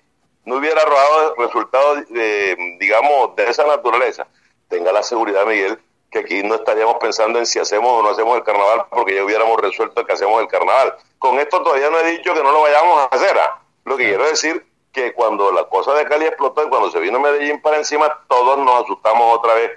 [0.46, 4.28] no hubiera arrojado resultados, de, digamos, de esa naturaleza,
[4.68, 5.80] tenga la seguridad, Miguel,
[6.12, 9.24] que aquí no estaríamos pensando en si hacemos o no hacemos el carnaval, porque ya
[9.24, 10.96] hubiéramos resuelto que hacemos el carnaval.
[11.18, 13.38] Con esto todavía no he dicho que no lo vayamos a hacer.
[13.38, 13.62] ¿ah?
[13.86, 17.20] Lo que quiero decir que cuando la cosa de Cali explotó y cuando se vino
[17.20, 19.72] Medellín para encima, todos nos asustamos otra vez.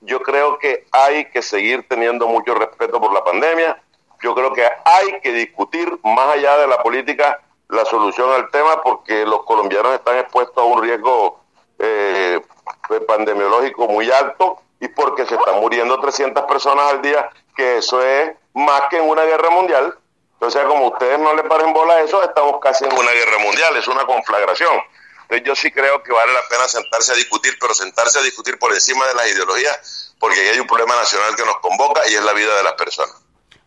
[0.00, 3.82] Yo creo que hay que seguir teniendo mucho respeto por la pandemia.
[4.22, 8.80] Yo creo que hay que discutir más allá de la política la solución al tema
[8.82, 11.40] porque los colombianos están expuestos a un riesgo
[11.78, 12.40] eh,
[13.06, 18.32] pandemiológico muy alto y porque se están muriendo 300 personas al día, que eso es
[18.54, 19.98] más que en una guerra mundial.
[20.48, 23.74] Sea, como ustedes no le paren bola a eso, estamos casi en una guerra mundial,
[23.76, 24.80] es una conflagración.
[25.22, 28.58] Entonces yo sí creo que vale la pena sentarse a discutir, pero sentarse a discutir
[28.58, 32.22] por encima de las ideologías, porque hay un problema nacional que nos convoca y es
[32.22, 33.25] la vida de las personas.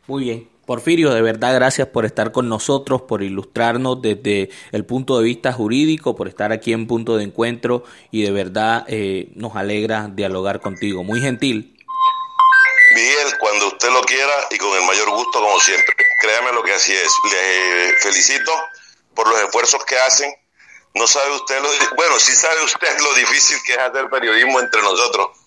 [0.09, 0.49] Muy bien.
[0.65, 5.53] Porfirio, de verdad gracias por estar con nosotros, por ilustrarnos desde el punto de vista
[5.53, 10.61] jurídico, por estar aquí en punto de encuentro y de verdad eh, nos alegra dialogar
[10.61, 11.03] contigo.
[11.03, 11.77] Muy gentil.
[12.95, 15.95] Miguel, cuando usted lo quiera y con el mayor gusto como siempre.
[16.21, 17.11] Créame lo que así es.
[17.31, 18.51] Les felicito
[19.13, 20.33] por los esfuerzos que hacen,
[20.95, 24.81] No sabe usted lo, bueno, sí sabe usted lo difícil que es hacer periodismo entre
[24.81, 25.37] nosotros.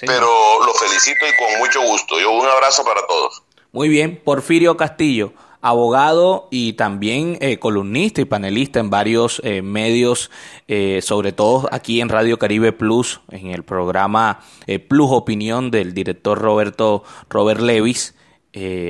[0.00, 2.20] Pero lo felicito y con mucho gusto.
[2.20, 3.43] Yo un abrazo para todos.
[3.74, 10.30] Muy bien, Porfirio Castillo, abogado y también eh, columnista y panelista en varios eh, medios,
[10.68, 14.38] eh, sobre todo aquí en Radio Caribe Plus, en el programa
[14.86, 18.14] Plus Opinión del director Roberto Robert Levis.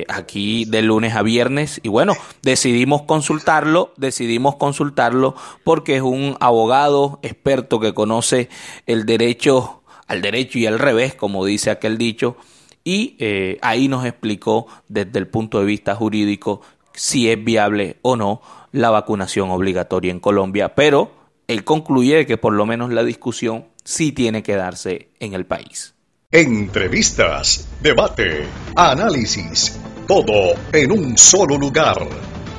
[0.07, 7.17] aquí de lunes a viernes y bueno, decidimos consultarlo, decidimos consultarlo porque es un abogado
[7.23, 8.49] experto que conoce
[8.85, 12.37] el derecho al derecho y al revés, como dice aquel dicho,
[12.85, 16.61] y eh, ahí nos explicó desde el punto de vista jurídico
[16.93, 21.11] si es viable o no la vacunación obligatoria en Colombia, pero
[21.47, 25.95] él concluye que por lo menos la discusión sí tiene que darse en el país.
[26.31, 28.45] Entrevistas, debate,
[28.75, 32.07] análisis, todo en un solo lugar,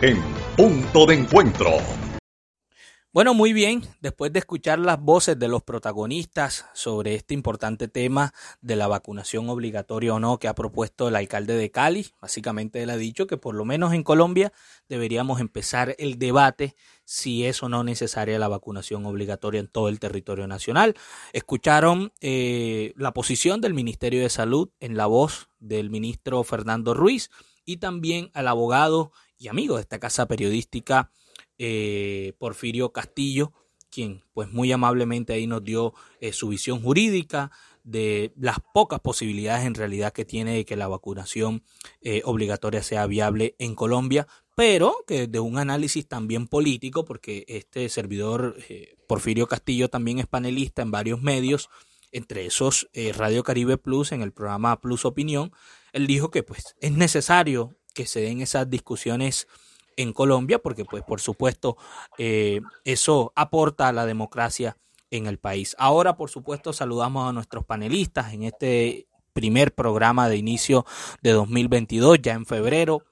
[0.01, 0.19] en
[0.57, 2.06] punto de encuentro.
[3.17, 8.35] Bueno, muy bien, después de escuchar las voces de los protagonistas sobre este importante tema
[8.61, 12.91] de la vacunación obligatoria o no que ha propuesto el alcalde de Cali, básicamente él
[12.91, 14.53] ha dicho que por lo menos en Colombia
[14.91, 16.77] deberíamos empezar el debate
[17.07, 20.95] si es o no necesaria la vacunación obligatoria en todo el territorio nacional.
[21.33, 27.31] Escucharon eh, la posición del Ministerio de Salud en la voz del ministro Fernando Ruiz
[27.65, 31.11] y también al abogado y amigo de esta casa periodística
[31.59, 33.53] eh, Porfirio Castillo,
[33.91, 37.51] quien pues muy amablemente ahí nos dio eh, su visión jurídica
[37.83, 41.63] de las pocas posibilidades en realidad que tiene de que la vacunación
[42.01, 47.89] eh, obligatoria sea viable en Colombia, pero que de un análisis también político, porque este
[47.89, 48.57] servidor
[49.07, 51.69] Porfirio Castillo también es panelista en varios medios,
[52.11, 55.53] entre esos Radio Caribe Plus en el programa Plus Opinión,
[55.93, 59.49] él dijo que pues es necesario que se den esas discusiones
[59.97, 61.77] en Colombia, porque pues por supuesto
[62.19, 64.77] eh, eso aporta a la democracia
[65.11, 65.75] en el país.
[65.79, 70.85] Ahora, por supuesto, saludamos a nuestros panelistas en este primer programa de inicio
[71.23, 73.03] de 2022, ya en febrero.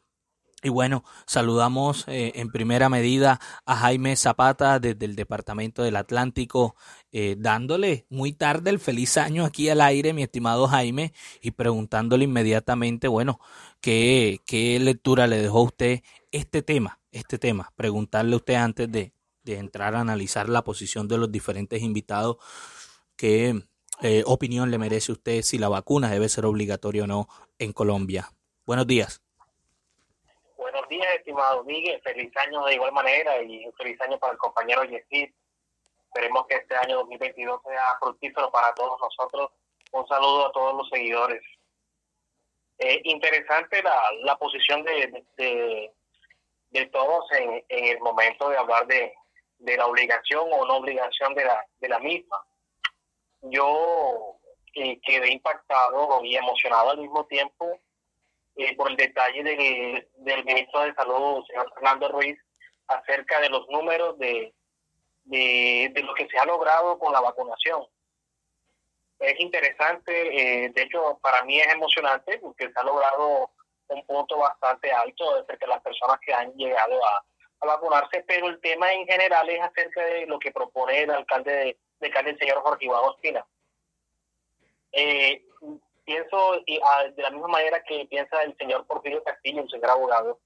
[0.64, 6.74] Y bueno, saludamos eh, en primera medida a Jaime Zapata desde el Departamento del Atlántico,
[7.12, 12.24] eh, dándole muy tarde el feliz año aquí al aire, mi estimado Jaime, y preguntándole
[12.24, 13.40] inmediatamente, bueno,
[13.82, 16.00] ¿qué, qué lectura le dejó a usted
[16.32, 16.98] este tema?
[17.12, 21.30] Este tema, preguntarle a usted antes de, de entrar a analizar la posición de los
[21.30, 22.38] diferentes invitados,
[23.16, 23.66] ¿qué
[24.00, 28.32] eh, opinión le merece usted si la vacuna debe ser obligatoria o no en Colombia?
[28.64, 29.23] Buenos días
[31.12, 32.00] estimado Miguel.
[32.02, 35.30] Feliz año de igual manera y feliz año para el compañero Yesid.
[36.06, 39.50] Esperemos que este año 2022 sea fructífero para todos nosotros.
[39.92, 41.42] Un saludo a todos los seguidores.
[42.78, 49.14] Eh, interesante la, la posición de, de, todos en, en, el momento de hablar de,
[49.58, 52.44] de la obligación o no obligación de la, de la misma.
[53.42, 54.36] Yo
[54.74, 57.78] eh, quedé impactado y emocionado al mismo tiempo
[58.56, 62.38] eh, por el detalle del, del ministro de Salud, señor Fernando Ruiz,
[62.86, 64.54] acerca de los números de,
[65.24, 67.84] de, lo que se ha logrado con la vacunación.
[69.18, 73.50] Es interesante, eh, de hecho para mí es emocionante porque se ha logrado
[73.88, 77.24] un punto bastante alto de las personas que han llegado a,
[77.66, 81.78] vacunarse, pero el tema en general es acerca de lo que propone el alcalde de,
[81.98, 83.46] de Cali, el señor Jorge Iván Ospina.
[84.92, 85.42] Eh,
[86.04, 89.90] pienso y, ah, de la misma manera que piensa el señor Porfirio Castillo, el señor
[89.90, 90.40] abogado,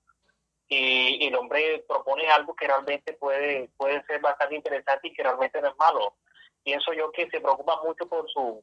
[0.68, 5.60] y, el hombre propone algo que realmente puede, puede ser bastante interesante y que realmente
[5.60, 6.14] no es malo.
[6.62, 8.62] Pienso yo que se preocupa mucho por su,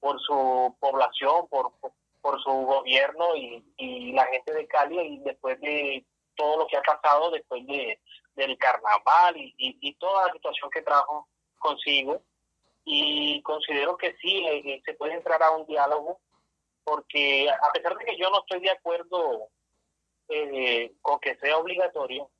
[0.00, 1.72] por su población, por,
[2.20, 6.04] por, su gobierno y, y la gente de Cali y después de
[6.36, 8.00] todo lo que ha pasado, después de,
[8.34, 11.28] del carnaval y, y, toda la situación que trajo
[11.58, 12.20] consigo.
[12.84, 16.20] Y considero que sí, eh, eh, se puede entrar a un diálogo
[16.84, 19.48] porque a pesar de que yo no estoy de acuerdo
[20.28, 22.30] eh, con que sea obligatorio,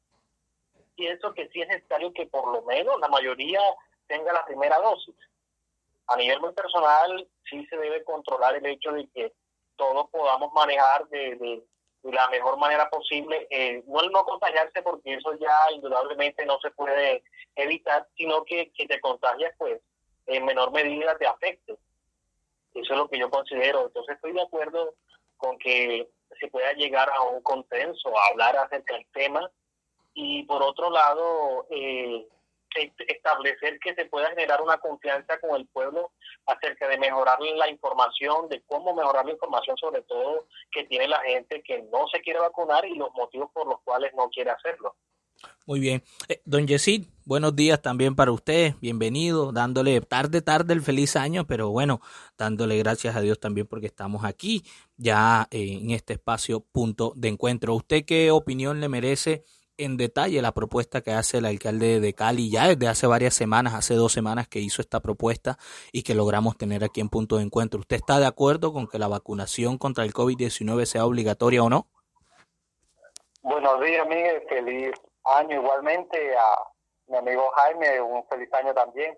[0.95, 3.61] pienso que sí es necesario que por lo menos la mayoría
[4.07, 5.15] tenga la primera dosis.
[6.07, 9.33] A nivel muy personal, sí se debe controlar el hecho de que
[9.77, 11.63] todos podamos manejar de,
[12.03, 16.71] la mejor manera posible, eh, no el no contagiarse, porque eso ya indudablemente no se
[16.71, 17.25] puede
[17.57, 19.81] evitar, sino que, que te contagias, pues
[20.27, 21.77] en menor medida te afecte.
[22.75, 23.87] Eso es lo que yo considero.
[23.87, 24.95] Entonces estoy de acuerdo
[25.37, 26.09] con que
[26.41, 29.51] se pueda llegar a un consenso, a hablar acerca del tema
[30.15, 32.27] y por otro lado eh,
[33.09, 36.13] establecer que se pueda generar una confianza con el pueblo
[36.47, 41.21] acerca de mejorar la información, de cómo mejorar la información sobre todo que tiene la
[41.21, 44.97] gente que no se quiere vacunar y los motivos por los cuales no quiere hacerlo.
[45.67, 46.03] Muy bien.
[46.29, 51.47] Eh, don Yesid, buenos días también para usted, bienvenido, dándole tarde, tarde el feliz año,
[51.47, 52.01] pero bueno,
[52.37, 54.65] dándole gracias a Dios también porque estamos aquí
[54.97, 57.75] ya eh, en este espacio punto de encuentro.
[57.75, 59.45] ¿Usted qué opinión le merece
[59.77, 63.75] en detalle la propuesta que hace el alcalde de Cali ya desde hace varias semanas,
[63.75, 65.59] hace dos semanas que hizo esta propuesta
[65.93, 67.81] y que logramos tener aquí en punto de encuentro?
[67.81, 71.89] ¿Usted está de acuerdo con que la vacunación contra el COVID-19 sea obligatoria o no?
[73.43, 74.43] Buenos días, Miguel.
[74.49, 74.93] Feliz
[75.25, 76.74] año igualmente a
[77.15, 79.17] mi amigo Jaime, un feliz año también.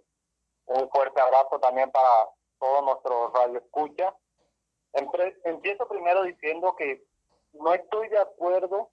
[0.66, 2.28] Un fuerte abrazo también para
[2.58, 4.12] todos nuestros radioescuchas.
[5.44, 7.02] Empiezo primero diciendo que
[7.52, 8.90] no estoy de acuerdo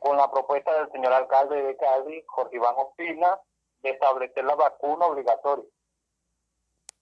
[0.00, 3.40] con la propuesta del señor alcalde de Cali, Jorge Iván Ospina,
[3.82, 5.64] de establecer la vacuna obligatoria,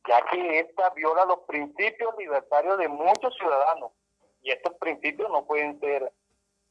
[0.08, 3.92] ya que esta viola los principios libertarios de muchos ciudadanos
[4.42, 6.12] y estos principios no pueden ser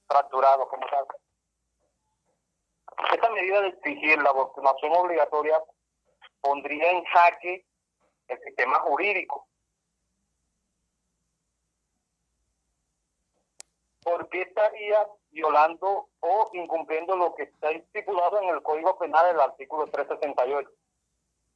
[0.07, 1.05] fracturados como tal.
[3.31, 5.61] Medida de exigir la vacunación obligatoria
[6.41, 7.65] pondría en jaque
[8.27, 9.47] el sistema jurídico.
[14.03, 19.85] Porque estaría violando o incumpliendo lo que está estipulado en el Código Penal del artículo
[19.87, 20.69] 368.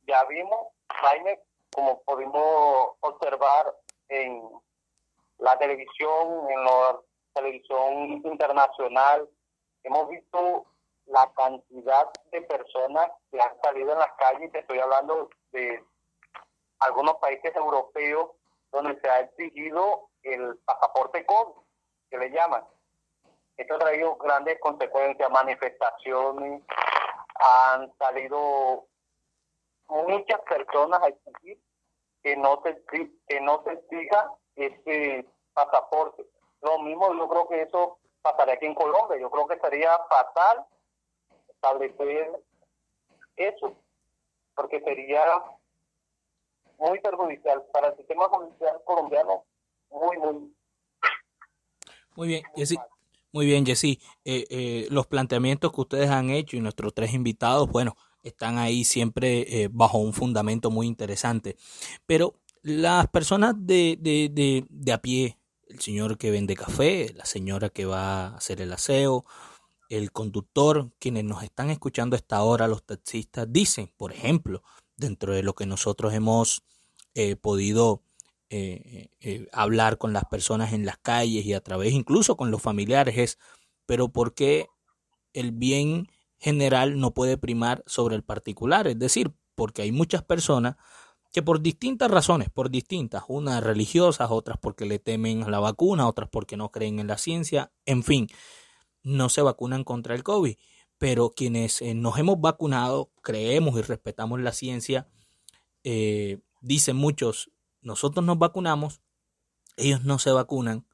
[0.08, 1.40] Ya vimos, Jaime,
[1.74, 3.76] como pudimos observar
[4.10, 4.44] en
[5.40, 7.00] la televisión, en la
[7.34, 9.28] televisión internacional,
[9.84, 10.66] hemos visto
[11.08, 15.84] la cantidad de personas que han salido en las calles, te estoy hablando de
[16.80, 18.32] algunos países europeos
[18.72, 21.54] donde se ha exigido el pasaporte COVID,
[22.10, 22.64] que le llaman.
[23.58, 26.64] Esto ha traído grandes consecuencias, manifestaciones,
[27.36, 28.86] han salido
[29.88, 31.62] muchas personas a exigir
[32.24, 32.84] que no se
[33.28, 36.26] que no se exija este pasaporte.
[36.62, 39.18] Lo mismo yo creo que eso pasaría aquí en Colombia.
[39.20, 40.66] Yo creo que sería fatal
[41.66, 42.44] establecer
[43.36, 43.76] eso,
[44.56, 45.24] porque sería
[46.78, 49.44] muy perjudicial para el sistema judicial colombiano,
[49.90, 50.54] muy, muy.
[52.16, 52.78] Muy bien, Jessy.
[53.32, 54.00] Muy bien, Jessy.
[54.24, 58.86] Eh, eh, los planteamientos que ustedes han hecho y nuestros tres invitados, bueno, están ahí
[58.86, 61.58] siempre eh, bajo un fundamento muy interesante.
[62.06, 65.38] Pero las personas de, de, de, de a pie,
[65.68, 69.26] el señor que vende café, la señora que va a hacer el aseo,
[69.90, 74.64] el conductor, quienes nos están escuchando a esta hora, los taxistas, dicen, por ejemplo,
[74.98, 76.64] dentro de lo que nosotros hemos
[77.14, 78.04] eh, podido
[78.50, 82.62] eh, eh, hablar con las personas en las calles y a través incluso con los
[82.62, 83.40] familiares, es,
[83.86, 84.68] pero ¿por qué
[85.34, 86.08] el bien
[86.40, 88.88] general no puede primar sobre el particular?
[88.88, 90.76] Es decir, porque hay muchas personas
[91.32, 96.08] que por distintas razones, por distintas, unas religiosas, otras porque le temen a la vacuna,
[96.08, 98.28] otras porque no creen en la ciencia, en fin,
[99.06, 100.58] no se vacunan contra el COVID.
[100.98, 105.08] Pero quienes eh, nos hemos vacunado, creemos y respetamos la ciencia,
[105.84, 107.52] eh, dicen muchos,
[107.82, 109.02] nosotros nos vacunamos,
[109.78, 110.86] ellos no se vacunan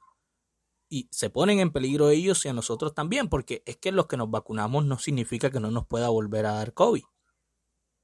[0.90, 4.18] y se ponen en peligro ellos y a nosotros también, porque es que los que
[4.18, 7.04] nos vacunamos no significa que no nos pueda volver a dar COVID.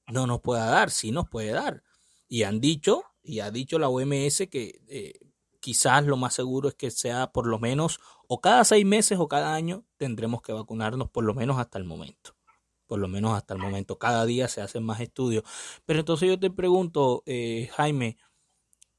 [0.07, 1.83] No nos pueda dar, sí nos puede dar.
[2.29, 5.19] Y han dicho, y ha dicho la OMS que eh,
[5.67, 7.99] quizás lo más seguro es que sea por lo menos
[8.29, 11.83] o cada seis meses o cada año tendremos que vacunarnos por lo menos hasta el
[11.83, 12.37] momento.
[12.85, 13.99] Por lo menos hasta el momento.
[13.99, 15.43] Cada día se hacen más estudios.
[15.85, 18.17] Pero entonces yo te pregunto, eh, Jaime,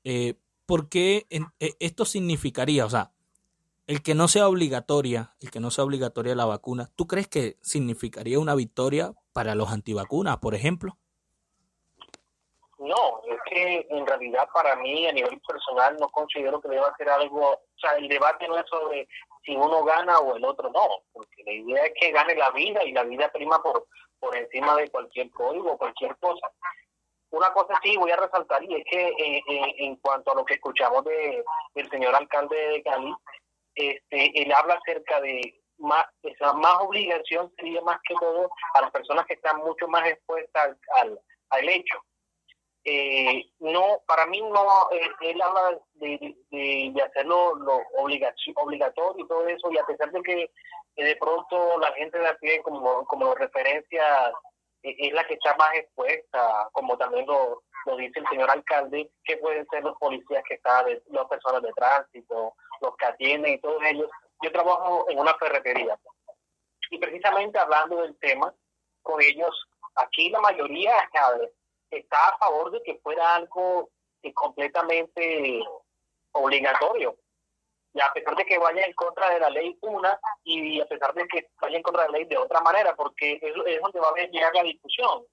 [0.05, 0.35] eh,
[0.67, 3.13] ¿por qué eh, esto significaría, o sea,
[3.87, 7.57] el que no sea obligatoria, el que no sea obligatoria la vacuna, ¿tú crees que
[7.63, 10.99] significaría una victoria para los antivacunas, por ejemplo?
[12.79, 17.11] No, es que en realidad para mí a nivel personal no considero que deba ser
[17.11, 19.09] algo, o sea, el debate no es sobre
[19.45, 22.85] si uno gana o el otro no, porque la idea es que gane la vida
[22.85, 23.87] y la vida prima por,
[24.21, 26.53] por encima de cualquier código o cualquier cosa.
[27.31, 30.45] Una cosa sí voy a resaltar y es que eh, eh, en cuanto a lo
[30.45, 33.13] que escuchamos de del señor alcalde de Cali,
[33.75, 38.91] este, él habla acerca de más, esa más obligación sería más que todo a las
[38.93, 41.21] personas que están mucho más expuestas al,
[41.51, 41.99] al hecho
[42.91, 49.47] eh, no, para mí no, eh, él habla de, de, hacerlo lo obligatorio y todo
[49.47, 50.51] eso, y a pesar de que
[50.97, 54.33] de pronto la gente la pie como, como referencia
[54.83, 59.11] eh, es la que está más expuesta, como también lo, lo dice el señor alcalde,
[59.23, 63.61] que pueden ser los policías que están, las personas de tránsito, los que atienden y
[63.61, 64.11] todos ellos.
[64.43, 65.99] Yo trabajo en una ferretería
[66.91, 68.55] y precisamente hablando del tema
[69.03, 70.97] con ellos, aquí la mayoría,
[71.91, 73.91] está a favor de que fuera algo
[74.35, 75.63] completamente
[76.33, 77.17] obligatorio.
[77.95, 81.15] y a pesar de que vaya en contra de la ley una y a pesar
[81.15, 84.01] de que vaya en contra de la ley de otra manera, porque es, es donde
[84.01, 85.25] va a llegar la discusión.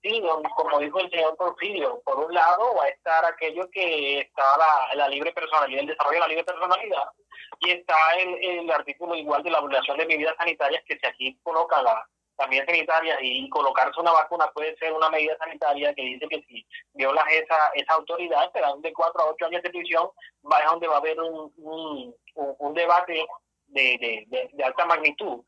[0.00, 0.22] Sí,
[0.56, 4.94] como dijo el señor Porfirio, por un lado va a estar aquello que está la,
[4.94, 7.02] la libre personalidad, el desarrollo de la libre personalidad,
[7.58, 11.36] y está el, el artículo igual de la obligación de medidas sanitarias que se aquí
[11.42, 12.08] coloca la,
[12.38, 16.64] también sanitaria y colocarse una vacuna puede ser una medida sanitaria que dice que si
[16.94, 20.08] violas esa, esa autoridad, te de cuatro a ocho años de prisión,
[20.50, 23.26] va a donde va a haber un, un, un debate
[23.66, 25.42] de, de, de, alta magnitud.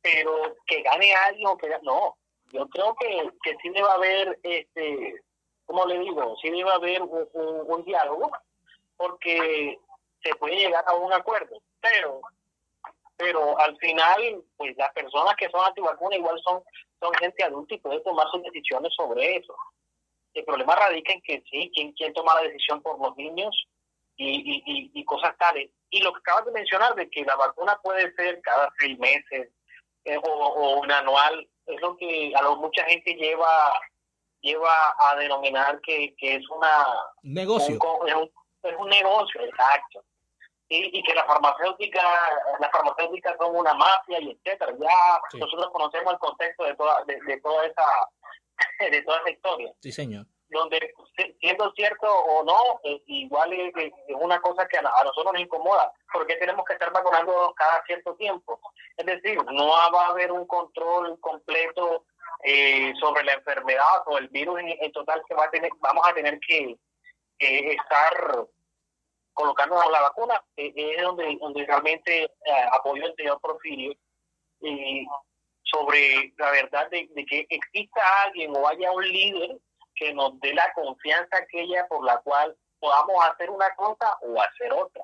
[0.00, 2.16] Pero que gane alguien o que no,
[2.52, 5.20] yo creo que, que sí debe haber, este,
[5.66, 8.30] como le digo, sí debe haber un, un diálogo,
[8.96, 9.76] porque
[10.22, 12.20] se puede llegar a un acuerdo, pero
[13.18, 16.62] pero al final, pues las personas que son antivacunas igual son,
[17.00, 19.54] son gente adulta y pueden tomar sus decisiones sobre eso.
[20.34, 23.66] El problema radica en que sí, ¿quién, quién toma la decisión por los niños
[24.16, 25.68] y, y, y, cosas tales?
[25.90, 29.50] Y lo que acabas de mencionar, de que la vacuna puede ser cada seis meses
[30.04, 33.72] eh, o, o un anual, es lo que a lo mucha gente lleva
[34.40, 36.86] lleva a denominar que, que es una
[37.22, 38.30] negocio es, un,
[38.62, 40.04] es un negocio exacto
[40.68, 42.02] y, que la farmacéutica,
[42.60, 44.72] las farmacéuticas son una mafia y etcétera.
[44.78, 47.84] Ya nosotros conocemos el contexto de toda, de, toda esa
[48.90, 49.72] de toda esa historia.
[49.80, 50.26] Sí, señor.
[50.50, 50.94] Donde,
[51.40, 56.64] siendo cierto o no, igual es, una cosa que a, nosotros nos incomoda, porque tenemos
[56.64, 58.58] que estar vacunando cada cierto tiempo.
[58.96, 62.04] Es decir, no va a haber un control completo
[62.44, 66.14] eh, sobre la enfermedad o el virus en, total que va a tener, vamos a
[66.14, 66.78] tener que
[67.38, 68.48] estar
[69.38, 73.94] colocándonos la vacuna, eh, es donde, donde realmente eh, apoyo el señor Porfirio
[75.62, 79.56] sobre la verdad de, que exista alguien o haya un líder
[79.94, 84.72] que nos dé la confianza aquella por la cual podamos hacer una cosa o hacer
[84.72, 85.02] otra.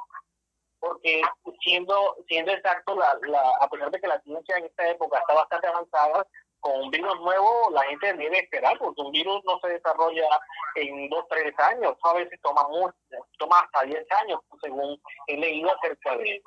[0.80, 1.22] Porque
[1.60, 5.34] siendo siendo exacto, la, la, a pesar de que la ciencia en esta época está
[5.34, 6.26] bastante avanzada,
[6.64, 10.26] con un virus nuevo la gente debe esperar, porque un virus no se desarrolla
[10.76, 12.94] en dos, tres años, a veces toma mucho,
[13.38, 16.42] toma hasta diez años, según he leído acerca de,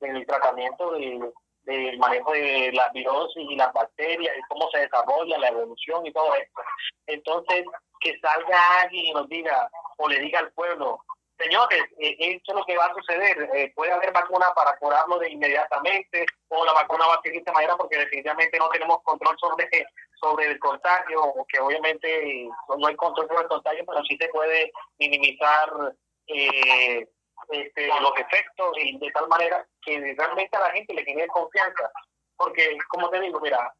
[0.00, 5.38] del tratamiento de, del manejo de las virosis y las bacterias, y cómo se desarrolla
[5.38, 6.60] la evolución y todo esto.
[7.06, 7.64] Entonces,
[8.00, 11.02] que salga alguien y nos diga, o le diga al pueblo,
[11.42, 13.50] señores, eh, esto es lo que va a suceder.
[13.54, 17.52] Eh, puede haber vacuna para curarlo de inmediatamente o la vacuna va a seguir de
[17.52, 19.68] manera porque definitivamente no tenemos control sobre,
[20.20, 24.72] sobre el contagio, que obviamente no hay control sobre el contagio, pero sí se puede
[24.98, 25.94] minimizar
[26.26, 27.08] eh,
[27.48, 31.90] este, los efectos y de tal manera que realmente a la gente le genere confianza.
[32.36, 33.72] Porque, como te digo, mira,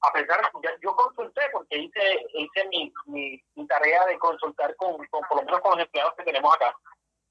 [0.00, 0.40] a pesar,
[0.80, 5.60] yo consulté porque hice hice mi, mi, tarea de consultar con, con, por lo menos
[5.60, 6.74] con los empleados que tenemos acá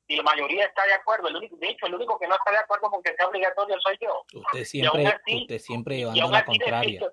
[0.08, 1.28] y la mayoría está de acuerdo.
[1.28, 3.80] El único, de hecho, el único que no está de acuerdo con que sea obligatorio
[3.82, 4.24] soy yo.
[4.34, 7.12] Usted siempre, usted siempre llevando la contraria.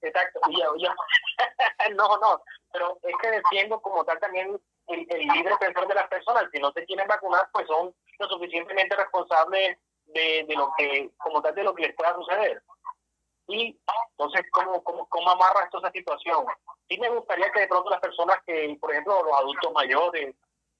[0.00, 0.40] exacto.
[1.94, 2.42] no, no,
[2.72, 6.44] pero es que defiendo como tal también el, el, libre pensar de las personas.
[6.52, 11.42] Si no se quieren vacunar, pues son lo suficientemente responsables de, de lo que, como
[11.42, 12.62] tal, de lo que les pueda suceder.
[13.48, 13.78] Y
[14.12, 16.46] entonces, ¿cómo, cómo, cómo amarra esto esa situación?
[16.88, 20.34] Sí me gustaría que de pronto las personas que, por ejemplo, los adultos mayores,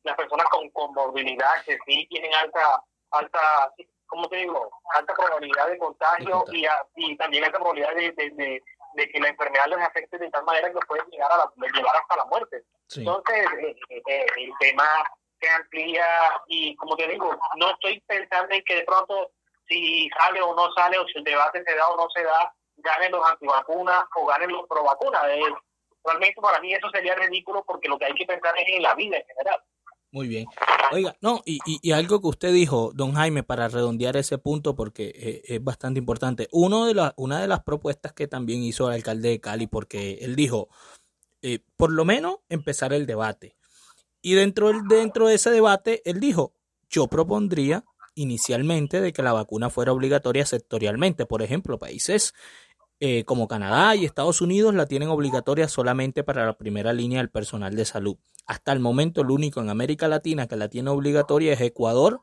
[0.04, 3.72] las personas con, movilidad que sí tienen alta, alta,
[4.06, 4.70] ¿cómo te digo?
[4.94, 8.62] Alta probabilidad de contagio y, y también alta probabilidad de, de,
[8.94, 11.96] de, que la enfermedad les afecte de tal manera que pueden llegar a la, llevar
[11.96, 12.64] hasta la muerte.
[12.94, 14.84] Entonces, eh, eh, eh, el tema
[15.40, 16.06] se amplía
[16.46, 19.30] y, como te digo, no estoy pensando en que de pronto
[19.66, 22.54] si sale o no sale o si el debate se da o no se da,
[22.76, 25.22] ganen los antivacunas o ganen los provacunas.
[26.04, 28.94] Realmente para mí eso sería ridículo porque lo que hay que pensar es en la
[28.94, 29.62] vida en general.
[30.14, 30.46] Muy bien.
[30.92, 35.12] Oiga, no, y, y, algo que usted dijo, don Jaime, para redondear ese punto, porque
[35.12, 36.46] eh, es bastante importante.
[36.52, 40.18] Uno de la, una de las propuestas que también hizo el alcalde de Cali, porque
[40.20, 40.68] él dijo,
[41.42, 43.56] eh, por lo menos empezar el debate.
[44.22, 46.54] Y dentro, del, dentro de ese debate, él dijo,
[46.88, 47.84] yo propondría
[48.14, 51.26] inicialmente de que la vacuna fuera obligatoria sectorialmente.
[51.26, 52.34] Por ejemplo, países
[53.06, 57.28] eh, como Canadá y Estados Unidos la tienen obligatoria solamente para la primera línea del
[57.28, 58.16] personal de salud.
[58.46, 62.22] Hasta el momento el único en América Latina que la tiene obligatoria es Ecuador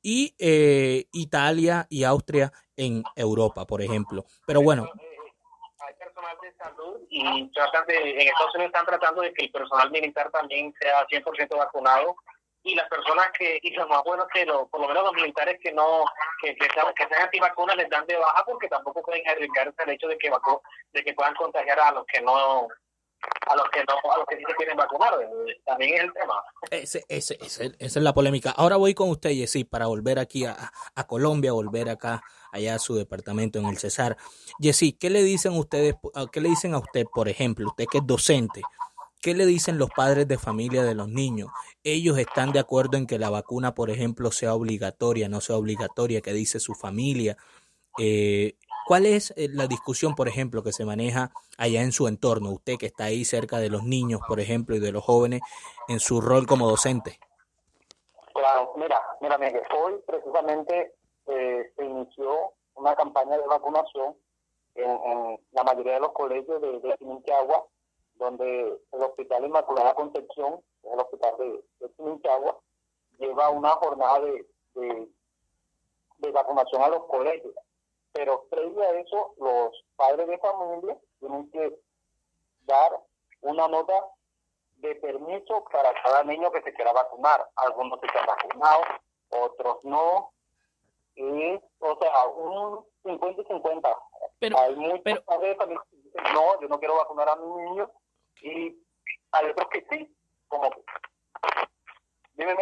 [0.00, 4.24] y eh, Italia y Austria en Europa, por ejemplo.
[4.46, 4.88] Pero bueno.
[5.86, 9.52] Hay personal de salud y tratan de, en Estados Unidos están tratando de que el
[9.52, 12.16] personal militar también sea 100% vacunado
[12.62, 15.58] y las personas que, y lo más bueno que lo, por lo menos los militares
[15.62, 16.04] que no,
[16.42, 19.90] que, que, sean, que sean antivacunas les dan de baja porque tampoco pueden arriesgarse al
[19.90, 20.60] hecho de que vacu
[20.92, 22.68] de que puedan contagiar a los que no
[23.48, 25.12] a los que no, a los que sí se quieren vacunar.
[25.64, 26.42] También es el tema.
[26.70, 28.50] Ese, ese, esa es la polémica.
[28.50, 32.78] Ahora voy con usted, Jessy, para volver aquí a, a, Colombia, volver acá, allá a
[32.78, 34.16] su departamento en el Cesar.
[34.60, 35.94] Jessy, ¿qué le dicen ustedes,
[36.30, 38.62] qué le dicen a usted, por ejemplo, usted que es docente?
[39.20, 41.50] ¿Qué le dicen los padres de familia de los niños?
[41.82, 46.20] ¿Ellos están de acuerdo en que la vacuna, por ejemplo, sea obligatoria, no sea obligatoria,
[46.20, 47.36] que dice su familia?
[47.98, 48.54] Eh,
[48.86, 52.52] ¿Cuál es eh, la discusión, por ejemplo, que se maneja allá en su entorno?
[52.52, 55.42] Usted que está ahí cerca de los niños, por ejemplo, y de los jóvenes,
[55.88, 57.18] en su rol como docente.
[58.32, 60.94] Claro, mira, mira, Miguel, hoy precisamente
[61.26, 64.14] eh, se inició una campaña de vacunación
[64.76, 66.96] en, la mayoría de los colegios de, de
[68.18, 72.54] donde el Hospital Inmaculada Concepción, el hospital de, de
[73.18, 74.46] lleva una jornada de,
[76.18, 77.54] de, vacunación a los colegios.
[78.12, 81.78] Pero previo a eso, los padres de familia tienen que
[82.62, 83.00] dar
[83.42, 83.94] una nota
[84.76, 87.48] de permiso para cada niño que se quiera vacunar.
[87.56, 88.82] Algunos se han vacunado,
[89.30, 90.32] otros no.
[91.14, 93.98] Y, o sea, un 50 y 50.
[94.38, 97.62] Pero, Hay muchos padres de familia que dicen, no, yo no quiero vacunar a mi
[97.62, 97.90] niño
[98.42, 98.84] y
[99.32, 100.16] hay otros que sí,
[100.48, 100.70] como
[102.34, 102.54] Dime.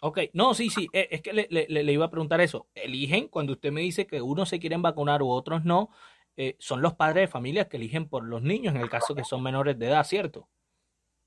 [0.00, 2.66] Ok, no, sí, sí, eh, es que le, le, iba a preguntar eso.
[2.74, 5.90] Eligen, cuando usted me dice que unos se quieren vacunar u otros no,
[6.36, 9.24] eh, son los padres de familia que eligen por los niños en el caso que
[9.24, 10.48] son menores de edad, ¿cierto?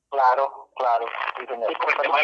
[0.10, 1.06] Claro, claro.
[1.38, 1.74] Sí, señor.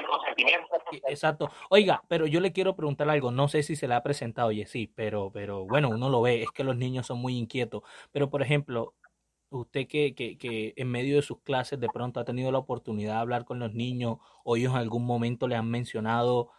[0.07, 0.67] consentimiento.
[1.07, 1.49] Exacto.
[1.69, 3.31] Oiga, pero yo le quiero preguntar algo.
[3.31, 6.43] No sé si se le ha presentado, oye, sí, pero, pero bueno, uno lo ve.
[6.43, 7.83] Es que los niños son muy inquietos.
[8.11, 8.93] Pero, por ejemplo,
[9.51, 13.15] usted que, que, que, en medio de sus clases de pronto ha tenido la oportunidad
[13.15, 16.51] de hablar con los niños o ellos en algún momento le han mencionado,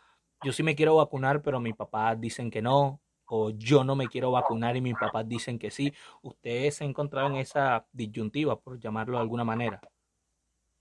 [0.43, 4.09] yo sí me quiero vacunar, pero mis papás dicen que no, o yo no me
[4.09, 5.93] quiero vacunar y mis papás dicen que sí.
[6.23, 9.81] ¿Usted se ha encontrado en esa disyuntiva, por llamarlo de alguna manera?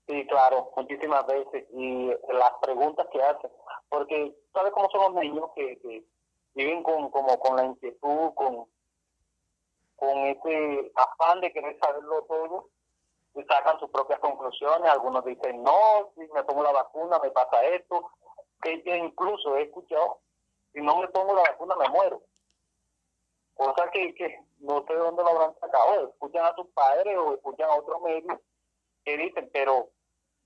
[0.06, 1.66] Sí, claro, muchísimas veces.
[1.72, 3.50] Y las preguntas que hacen,
[3.88, 6.04] porque ¿sabe cómo son los niños que, que
[6.54, 8.66] viven con, como con la inquietud, con
[10.02, 12.68] con ese afán de querer saberlo todo
[13.36, 14.90] y sacan sus propias conclusiones.
[14.90, 18.10] Algunos dicen, no, si me pongo la vacuna me pasa esto.
[18.60, 20.18] Que incluso he escuchado,
[20.72, 22.20] si no me pongo la vacuna me muero.
[23.54, 26.08] Cosa que, que no sé de dónde lo habrán sacado.
[26.08, 28.40] Escuchan a sus padres o escuchan a otros medios
[29.04, 29.90] que dicen, pero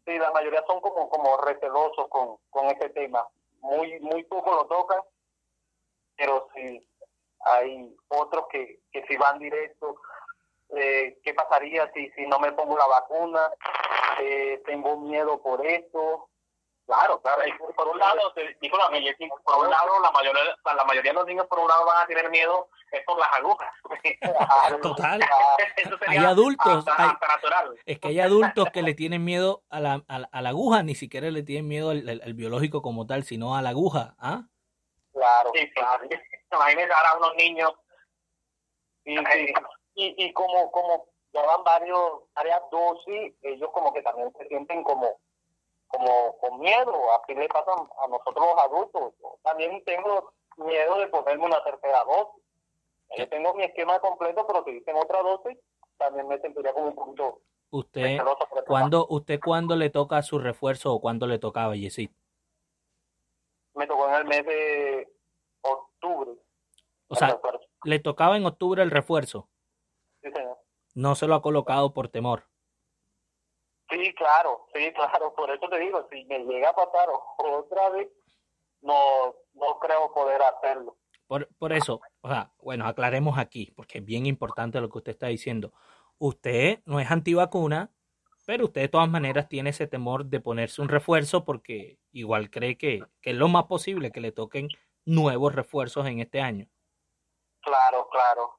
[0.04, 3.26] sí, la mayoría son como, como recelosos con, con ese tema.
[3.60, 5.00] Muy, muy poco lo tocan,
[6.14, 6.86] pero sí
[7.46, 9.96] hay otros que, que si van directo,
[10.76, 13.40] eh, ¿qué pasaría si, si no me pongo la vacuna?
[14.20, 16.28] Eh, tengo miedo por esto.
[16.86, 17.42] Claro, claro.
[17.74, 21.66] Por un lado, por un lado la mayoría, la mayoría de los niños por un
[21.66, 23.68] lado van a tener miedo es por las agujas.
[24.82, 25.20] Total.
[26.06, 26.84] hay adultos,
[27.84, 31.28] es que hay adultos que le tienen miedo a la, a, la aguja, ni siquiera
[31.30, 34.14] le tienen miedo al, biológico como tal, sino a la aguja.
[34.20, 34.44] ¿ah?
[35.12, 36.04] Claro, sí, claro
[36.52, 37.72] imagínense ahora unos niños
[39.04, 39.14] y,
[39.94, 45.18] y, como como llevan varios varias dosis ellos como que también se sienten como
[45.88, 47.12] como con miedo.
[47.12, 49.14] Así le pasa a nosotros los adultos.
[49.44, 52.42] También tengo miedo de ponerme una tercera dosis.
[53.16, 55.56] Yo tengo mi esquema completo pero si dicen otra dosis
[55.98, 57.40] también me sentiría como un punto
[57.70, 58.18] usted
[58.66, 62.10] cuando usted cuándo le toca su refuerzo o cuándo le tocaba Yesid
[63.74, 65.15] me tocó en el mes de
[66.06, 66.46] octubre
[67.08, 67.38] o sea,
[67.84, 69.48] le tocaba en octubre el refuerzo.
[70.22, 70.58] Sí, señor.
[70.94, 72.44] No se lo ha colocado por temor.
[73.90, 75.34] Sí, claro, sí, claro.
[75.34, 78.08] Por eso te digo, si me llega a pasar otra vez,
[78.80, 80.96] no, no creo poder hacerlo.
[81.26, 85.12] Por, por eso, o sea, bueno, aclaremos aquí, porque es bien importante lo que usted
[85.12, 85.72] está diciendo.
[86.18, 87.90] Usted no es antivacuna,
[88.46, 92.78] pero usted de todas maneras tiene ese temor de ponerse un refuerzo porque igual cree
[92.78, 94.68] que, que es lo más posible que le toquen
[95.06, 96.66] nuevos refuerzos en este año.
[97.60, 98.56] Claro, claro.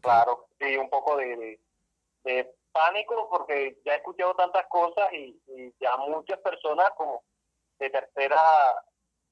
[0.00, 1.60] Claro, sí, un poco de,
[2.24, 5.40] de, pánico porque ya he escuchado tantas cosas y,
[5.78, 7.22] ya muchas personas como
[7.78, 8.40] de tercera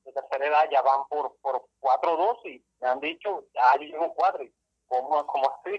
[0.04, 2.62] de tercera edad ya van por, por cuatro dosis.
[2.80, 4.44] Me han dicho, ya yo llevo cuatro.
[4.86, 5.78] ¿Cómo, cómo así?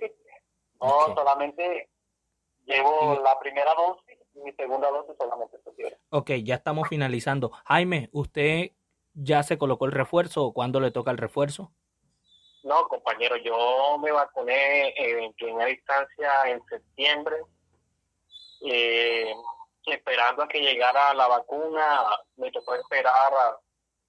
[0.81, 1.89] No, solamente
[2.65, 5.97] llevo la primera dosis y mi segunda dosis solamente se.
[6.09, 7.51] Ok, ya estamos finalizando.
[7.65, 8.71] Jaime, ¿usted
[9.13, 11.71] ya se colocó el refuerzo o cuándo le toca el refuerzo?
[12.63, 17.35] No, compañero, yo me vacuné en primera instancia en septiembre,
[18.65, 19.33] eh,
[19.85, 22.05] esperando a que llegara la vacuna,
[22.37, 23.57] me tocó esperar a,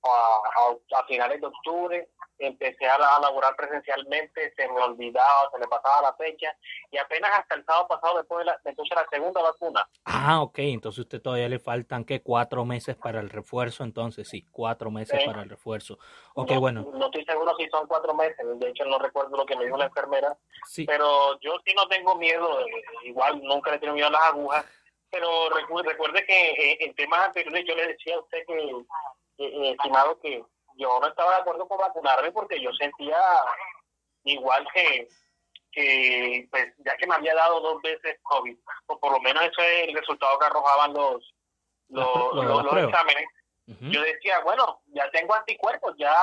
[0.05, 2.09] a, finales de octubre,
[2.47, 6.55] empecé a, a laborar presencialmente, se me olvidaba, se me pasaba la fecha
[6.91, 9.89] y apenas hasta el sábado pasado después de la, entonces la segunda vacuna.
[10.05, 14.47] Ah, ok, entonces usted todavía le faltan que cuatro meses para el refuerzo, entonces sí,
[14.51, 15.99] cuatro meses para el refuerzo.
[16.35, 16.91] Ok, no, bueno.
[16.95, 19.77] No estoy seguro si son cuatro meses, de hecho no recuerdo lo que me dijo
[19.77, 20.37] la enfermera,
[20.67, 20.85] sí.
[20.87, 22.59] pero yo sí no tengo miedo,
[23.05, 24.65] igual nunca le tengo miedo a las agujas,
[25.11, 28.71] pero recuerde, recuerde que eh, en temas anteriores yo le decía a usted que,
[29.39, 30.43] eh, estimado, que
[30.77, 33.19] yo no estaba de acuerdo con vacunarme porque yo sentía
[34.25, 35.09] igual que,
[35.73, 38.57] que pues ya que me había dado dos veces COVID,
[38.87, 41.35] o por lo menos eso es el resultado que arrojaban los,
[41.89, 43.27] los, los, los exámenes,
[43.67, 46.15] yo decía, bueno, ya tengo anticuerpos, ya,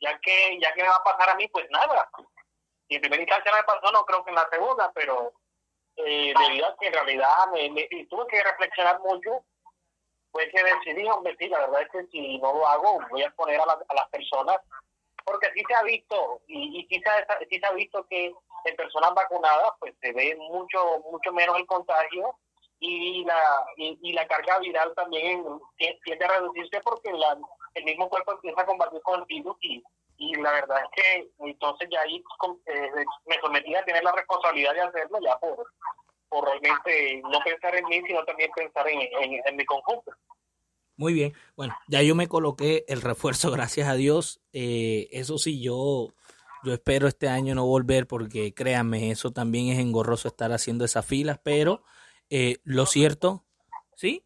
[0.00, 2.10] ya que ya que me va a pasar a mí, pues nada.
[2.88, 5.32] Y en primera instancia me pasó, no creo que en la segunda, pero
[5.96, 9.44] eh, debido a que en realidad me, me, tuve que reflexionar mucho,
[10.32, 13.26] pues que decidí, hombre, sí, la verdad es que si no lo hago, voy a
[13.26, 14.56] exponer a, la, a las personas,
[15.24, 18.32] porque sí se ha visto, y, y sí, se ha, sí se ha visto que
[18.64, 22.36] en personas vacunadas, pues se ve mucho, mucho menos el contagio,
[22.80, 25.44] y la, y, la carga viral también
[25.76, 27.10] tiende a reducirse porque
[27.74, 29.84] el mismo cuerpo empieza a combatir con el virus y,
[30.16, 32.24] y la verdad es que entonces ya ahí
[32.66, 35.66] eh, me sometí a tener la responsabilidad de hacerlo ya por,
[36.30, 40.12] por realmente no pensar en mí, sino también pensar en, en, en mi conjunto.
[40.96, 44.42] Muy bien, bueno, ya yo me coloqué el refuerzo, gracias a Dios.
[44.52, 46.08] Eh, eso sí, yo,
[46.62, 51.06] yo espero este año no volver porque créanme, eso también es engorroso estar haciendo esas
[51.06, 51.82] filas, pero
[52.28, 53.44] eh, lo cierto,
[53.96, 54.24] ¿sí?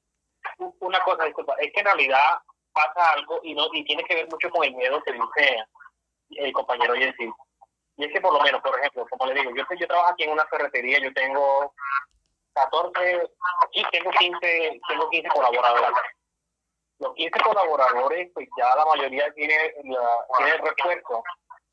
[0.80, 2.38] Una cosa, disculpa, es que en realidad
[2.72, 5.64] pasa algo y no y tiene que ver mucho con el miedo que dice
[6.30, 7.30] el compañero Jessy.
[7.96, 10.24] Y es que por lo menos, por ejemplo, como le digo, yo, yo trabajo aquí
[10.24, 11.72] en una ferretería, yo tengo
[12.54, 13.30] 14,
[13.72, 15.98] y tengo 15, tengo 15 colaboradores.
[16.98, 21.22] Los 15 colaboradores, pues ya la mayoría tiene, la, tiene el refuerzo,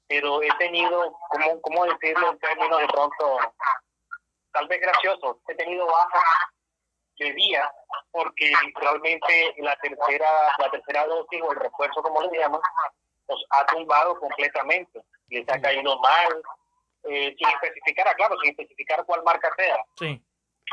[0.07, 3.39] pero he tenido, ¿cómo, ¿cómo decirlo en términos de pronto?
[4.51, 6.23] Tal vez gracioso, he tenido bajas
[7.17, 7.71] de día
[8.11, 12.59] porque realmente la tercera la tercera dosis o el refuerzo como le llaman
[13.27, 15.01] los ha tumbado completamente
[15.31, 16.41] les ha caído mal
[17.03, 20.21] eh, sin especificar ah, claro sin especificar cuál marca sea sí.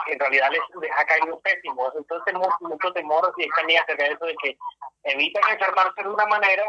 [0.08, 4.10] en realidad les, les, ha caído pésimo entonces mucho, mucho temor y también acerca de
[4.10, 4.58] eso de que
[5.04, 6.64] evitan enfermarse de una manera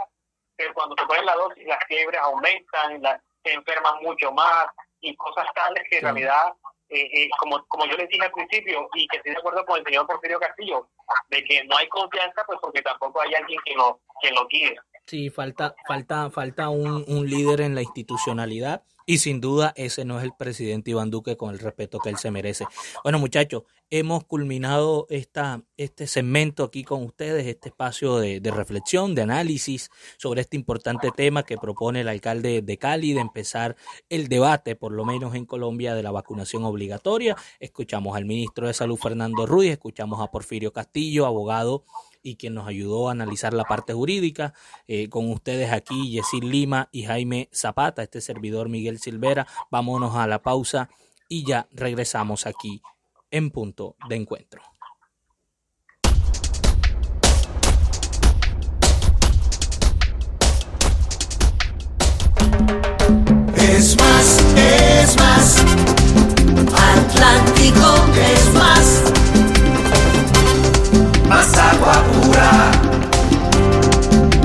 [0.55, 4.67] pero cuando se ponen la dosis las fiebres aumentan la, se enferman mucho más
[5.01, 6.53] y cosas tales que en realidad
[6.89, 9.77] eh, eh, como, como yo les dije al principio, y que estoy de acuerdo con
[9.77, 10.89] el señor Porfirio Castillo,
[11.29, 14.75] de que no hay confianza, pues porque tampoco hay alguien que lo, que lo guíe.
[15.09, 20.19] Sí, falta, falta, falta un, un líder en la institucionalidad y sin duda ese no
[20.19, 22.67] es el presidente Iván Duque con el respeto que él se merece.
[23.03, 29.15] Bueno, muchachos, hemos culminado esta, este segmento aquí con ustedes, este espacio de, de, reflexión,
[29.15, 29.89] de análisis
[30.19, 33.75] sobre este importante tema que propone el alcalde de Cali de empezar
[34.09, 37.35] el debate, por lo menos en Colombia, de la vacunación obligatoria.
[37.59, 41.83] Escuchamos al ministro de Salud, Fernando Ruiz, escuchamos a Porfirio Castillo, abogado
[42.21, 44.53] y quien nos ayudó a analizar la parte jurídica.
[44.87, 49.47] Eh, con ustedes aquí, Yesil Lima y Jaime Zapata, este servidor Miguel Silvera.
[49.71, 50.89] Vámonos a la pausa
[51.27, 52.81] y ya regresamos aquí
[53.31, 54.61] en punto de encuentro.
[63.55, 65.57] Es más, es más.
[66.73, 69.18] Atlántico es más.
[71.29, 72.71] Más agua pura.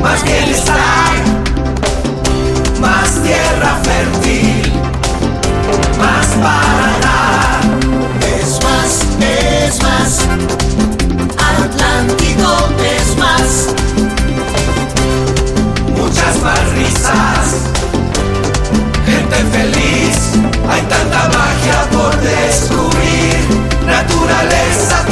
[0.02, 1.14] Más bienestar.
[2.80, 4.72] Más tierra fértil.
[5.98, 7.60] Más para dar.
[8.38, 10.20] Es más, es más.
[11.38, 12.52] Atlántico
[12.96, 13.74] es más.
[15.96, 17.74] Muchas más risas
[19.06, 20.16] gente feliz.
[20.68, 23.36] Hay tanta magia por descubrir,
[23.86, 25.03] naturaleza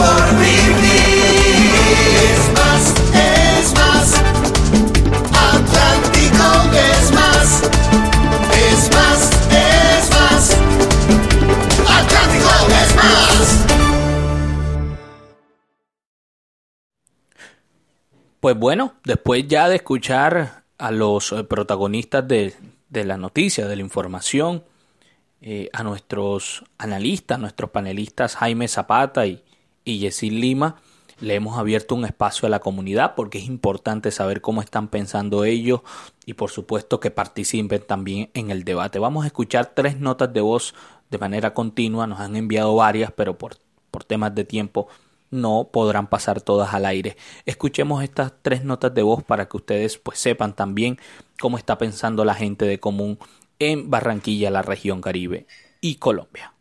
[18.42, 22.52] Pues bueno, después ya de escuchar a los protagonistas de,
[22.88, 24.64] de la noticia, de la información,
[25.40, 29.44] eh, a nuestros analistas, nuestros panelistas Jaime Zapata y,
[29.84, 30.74] y Yesil Lima,
[31.20, 35.44] le hemos abierto un espacio a la comunidad porque es importante saber cómo están pensando
[35.44, 35.82] ellos
[36.26, 38.98] y por supuesto que participen también en el debate.
[38.98, 40.74] Vamos a escuchar tres notas de voz
[41.10, 43.58] de manera continua, nos han enviado varias, pero por,
[43.92, 44.88] por temas de tiempo
[45.32, 47.16] no podrán pasar todas al aire.
[47.46, 50.98] Escuchemos estas tres notas de voz para que ustedes pues sepan también
[51.40, 53.18] cómo está pensando la gente de común
[53.58, 55.46] en Barranquilla, la región Caribe
[55.80, 56.52] y Colombia.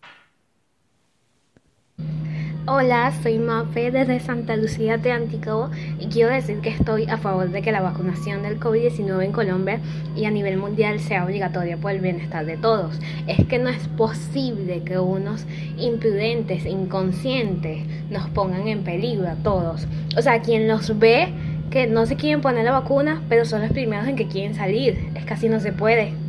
[2.74, 5.70] Hola, soy Mafe desde Santa Lucía de Anticabo
[6.00, 9.82] y quiero decir que estoy a favor de que la vacunación del COVID-19 en Colombia
[10.16, 12.98] y a nivel mundial sea obligatoria por el bienestar de todos.
[13.28, 15.46] Es que no es posible que unos
[15.78, 19.86] imprudentes, inconscientes, nos pongan en peligro a todos.
[20.18, 21.28] O sea, quien los ve
[21.72, 25.10] que no se quieren poner la vacuna, pero son los primeros en que quieren salir.
[25.14, 26.21] Es así no se puede.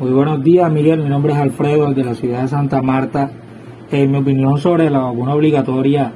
[0.00, 1.02] Muy buenos días, Miguel.
[1.02, 3.32] Mi nombre es Alfredo, de la ciudad de Santa Marta.
[3.90, 6.12] En mi opinión sobre la vacuna obligatoria,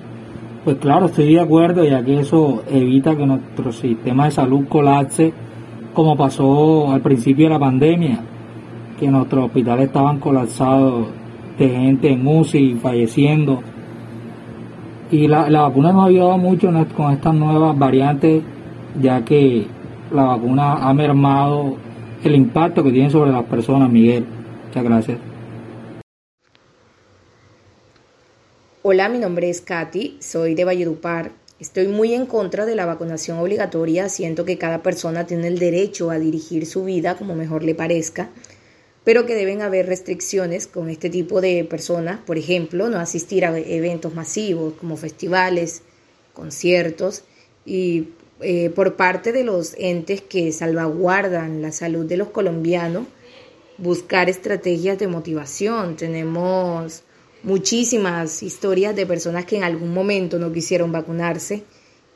[0.63, 5.33] pues claro, estoy de acuerdo, ya que eso evita que nuestro sistema de salud colapse,
[5.95, 8.21] como pasó al principio de la pandemia,
[9.01, 11.09] que nuestros hospitales estaban colapsados
[11.59, 13.63] de gente en UCI falleciendo.
[15.11, 18.45] Y la, la vacuna nos ha ayudado mucho con estas nuevas variantes,
[19.01, 19.67] ya que
[20.15, 21.75] la vacuna ha mermado
[22.25, 24.25] el impacto que tiene sobre las personas, Miguel.
[24.67, 25.19] Muchas gracias.
[28.85, 31.31] Hola, mi nombre es Katy, soy de Valledupar.
[31.61, 36.11] Estoy muy en contra de la vacunación obligatoria, siento que cada persona tiene el derecho
[36.11, 38.31] a dirigir su vida como mejor le parezca,
[39.05, 43.57] pero que deben haber restricciones con este tipo de personas, por ejemplo, no asistir a
[43.57, 45.83] eventos masivos como festivales,
[46.33, 47.23] conciertos
[47.65, 48.09] y
[48.43, 53.07] eh, por parte de los entes que salvaguardan la salud de los colombianos,
[53.79, 55.97] buscar estrategias de motivación.
[55.97, 57.03] Tenemos
[57.43, 61.65] muchísimas historias de personas que en algún momento no quisieron vacunarse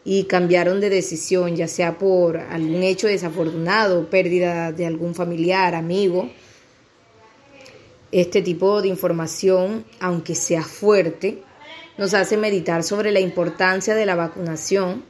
[0.04, 6.30] y cambiaron de decisión, ya sea por algún hecho desafortunado, pérdida de algún familiar, amigo.
[8.12, 11.42] Este tipo de información, aunque sea fuerte,
[11.98, 15.02] nos hace meditar sobre la importancia de la vacunación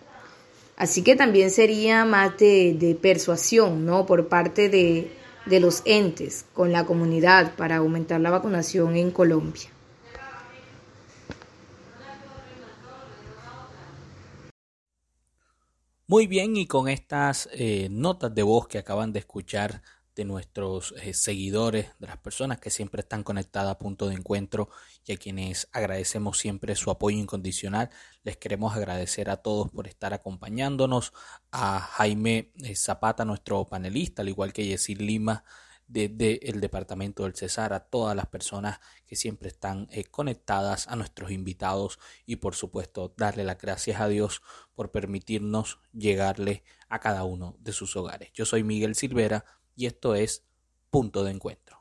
[0.76, 4.04] Así que también sería más de, persuasión, ¿no?
[4.04, 5.10] Por parte de,
[5.46, 9.70] de los entes con la comunidad para aumentar la vacunación en Colombia.
[16.08, 19.82] Muy bien, y con estas eh, notas de voz que acaban de escuchar
[20.16, 24.70] de nuestros eh, seguidores, de las personas que siempre están conectadas a punto de encuentro
[25.04, 27.90] y a quienes agradecemos siempre su apoyo incondicional.
[28.24, 31.12] Les queremos agradecer a todos por estar acompañándonos,
[31.52, 35.44] a Jaime eh, Zapata, nuestro panelista, al igual que Yesil Lima
[35.86, 40.96] desde el departamento del Cesar, a todas las personas que siempre están eh, conectadas, a
[40.96, 44.42] nuestros invitados y por supuesto darle las gracias a Dios
[44.74, 48.32] por permitirnos llegarle a cada uno de sus hogares.
[48.32, 49.44] Yo soy Miguel Silvera
[49.76, 50.42] y esto es
[50.90, 51.78] Punto de Encuentro.